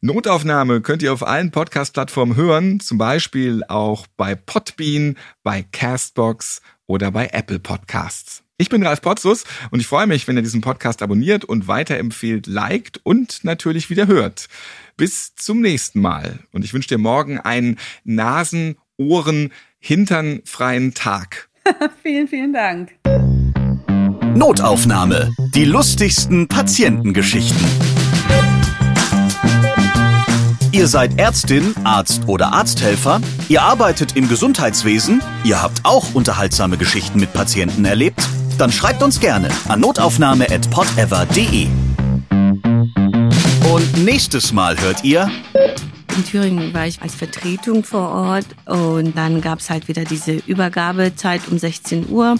Notaufnahme 0.00 0.80
könnt 0.80 1.02
ihr 1.02 1.12
auf 1.12 1.26
allen 1.26 1.50
Podcast-Plattformen 1.50 2.36
hören, 2.36 2.80
zum 2.80 2.98
Beispiel 2.98 3.62
auch 3.68 4.06
bei 4.16 4.34
Podbean, 4.34 5.16
bei 5.42 5.64
Castbox 5.72 6.60
oder 6.86 7.10
bei 7.10 7.28
Apple 7.32 7.58
Podcasts. 7.58 8.42
Ich 8.58 8.68
bin 8.68 8.84
Ralf 8.84 9.00
Potzus 9.00 9.44
und 9.70 9.80
ich 9.80 9.86
freue 9.86 10.06
mich, 10.06 10.28
wenn 10.28 10.36
ihr 10.36 10.42
diesen 10.42 10.60
Podcast 10.60 11.02
abonniert 11.02 11.44
und 11.44 11.66
weiterempfehlt, 11.66 12.46
liked 12.46 13.00
und 13.02 13.42
natürlich 13.42 13.90
wieder 13.90 14.06
hört. 14.06 14.48
Bis 14.96 15.34
zum 15.34 15.60
nächsten 15.60 16.00
Mal. 16.00 16.38
Und 16.52 16.64
ich 16.64 16.72
wünsche 16.72 16.88
dir 16.88 16.98
morgen 16.98 17.40
einen 17.40 17.78
Nasen, 18.04 18.76
Ohren, 18.98 19.52
hinternfreien 19.78 20.94
Tag. 20.94 21.48
vielen, 22.02 22.28
vielen 22.28 22.52
Dank. 22.52 22.92
Notaufnahme. 24.36 25.34
Die 25.54 25.64
lustigsten 25.64 26.46
Patientengeschichten. 26.46 28.01
Ihr 30.72 30.86
seid 30.86 31.18
Ärztin, 31.18 31.74
Arzt 31.84 32.22
oder 32.28 32.54
Arzthelfer, 32.54 33.20
ihr 33.50 33.60
arbeitet 33.60 34.16
im 34.16 34.26
Gesundheitswesen, 34.26 35.22
ihr 35.44 35.62
habt 35.62 35.84
auch 35.84 36.14
unterhaltsame 36.14 36.78
Geschichten 36.78 37.20
mit 37.20 37.34
Patienten 37.34 37.84
erlebt, 37.84 38.26
dann 38.56 38.72
schreibt 38.72 39.02
uns 39.02 39.20
gerne 39.20 39.50
an 39.68 39.80
notaufnahme.podever.de. 39.80 41.66
Und 43.70 44.04
nächstes 44.04 44.54
Mal 44.54 44.80
hört 44.80 45.04
ihr. 45.04 45.30
In 46.16 46.24
Thüringen 46.24 46.72
war 46.72 46.86
ich 46.86 47.02
als 47.02 47.14
Vertretung 47.14 47.84
vor 47.84 48.08
Ort 48.08 48.46
und 48.64 49.14
dann 49.16 49.42
gab 49.42 49.58
es 49.58 49.68
halt 49.68 49.88
wieder 49.88 50.04
diese 50.04 50.32
Übergabezeit 50.32 51.42
um 51.50 51.58
16 51.58 52.08
Uhr. 52.08 52.36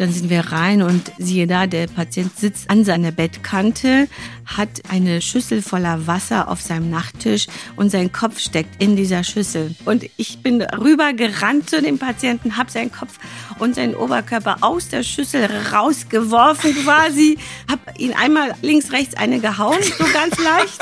Dann 0.00 0.14
sind 0.14 0.30
wir 0.30 0.40
rein 0.40 0.80
und 0.80 1.12
siehe 1.18 1.46
da, 1.46 1.66
der 1.66 1.86
Patient 1.86 2.34
sitzt 2.34 2.70
an 2.70 2.86
seiner 2.86 3.12
Bettkante, 3.12 4.08
hat 4.46 4.80
eine 4.88 5.20
Schüssel 5.20 5.60
voller 5.60 6.06
Wasser 6.06 6.48
auf 6.48 6.62
seinem 6.62 6.88
Nachttisch 6.88 7.48
und 7.76 7.90
sein 7.90 8.10
Kopf 8.10 8.38
steckt 8.38 8.82
in 8.82 8.96
dieser 8.96 9.24
Schüssel. 9.24 9.74
Und 9.84 10.08
ich 10.16 10.42
bin 10.42 10.62
rüber 10.62 11.12
gerannt 11.12 11.68
zu 11.68 11.82
dem 11.82 11.98
Patienten, 11.98 12.56
habe 12.56 12.70
seinen 12.70 12.90
Kopf 12.90 13.18
und 13.58 13.74
seinen 13.74 13.94
Oberkörper 13.94 14.56
aus 14.62 14.88
der 14.88 15.02
Schüssel 15.02 15.46
rausgeworfen 15.70 16.74
quasi, 16.84 17.36
habe 17.70 17.82
ihn 17.98 18.14
einmal 18.14 18.54
links, 18.62 18.92
rechts 18.92 19.14
eine 19.18 19.38
gehauen, 19.38 19.82
so 19.82 20.04
ganz 20.14 20.38
leicht. 20.38 20.78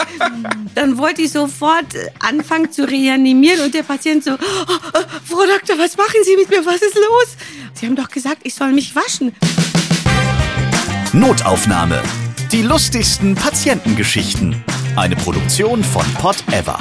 Dann 0.77 0.97
wollte 0.97 1.23
ich 1.23 1.33
sofort 1.33 1.93
anfangen 2.21 2.71
zu 2.71 2.89
reanimieren 2.89 3.65
und 3.65 3.75
der 3.75 3.83
Patient 3.83 4.23
so, 4.23 4.35
oh, 4.35 5.01
Frau 5.25 5.45
Doktor, 5.45 5.77
was 5.77 5.97
machen 5.97 6.21
Sie 6.25 6.37
mit 6.37 6.49
mir, 6.51 6.65
was 6.65 6.81
ist 6.83 6.95
los? 6.95 7.37
Sie 7.79 7.87
haben 7.87 7.95
doch 7.95 8.09
gesagt, 8.09 8.39
ich 8.43 8.57
soll 8.57 8.73
mich 8.73 8.97
waschen. 8.97 9.33
Notaufnahme. 11.13 12.03
Die 12.51 12.63
lustigsten 12.63 13.37
Patientengeschichten. 13.37 14.65
Eine 14.97 15.15
Produktion 15.15 15.85
von 15.85 16.05
Pot 16.15 16.43
Ever. 16.51 16.81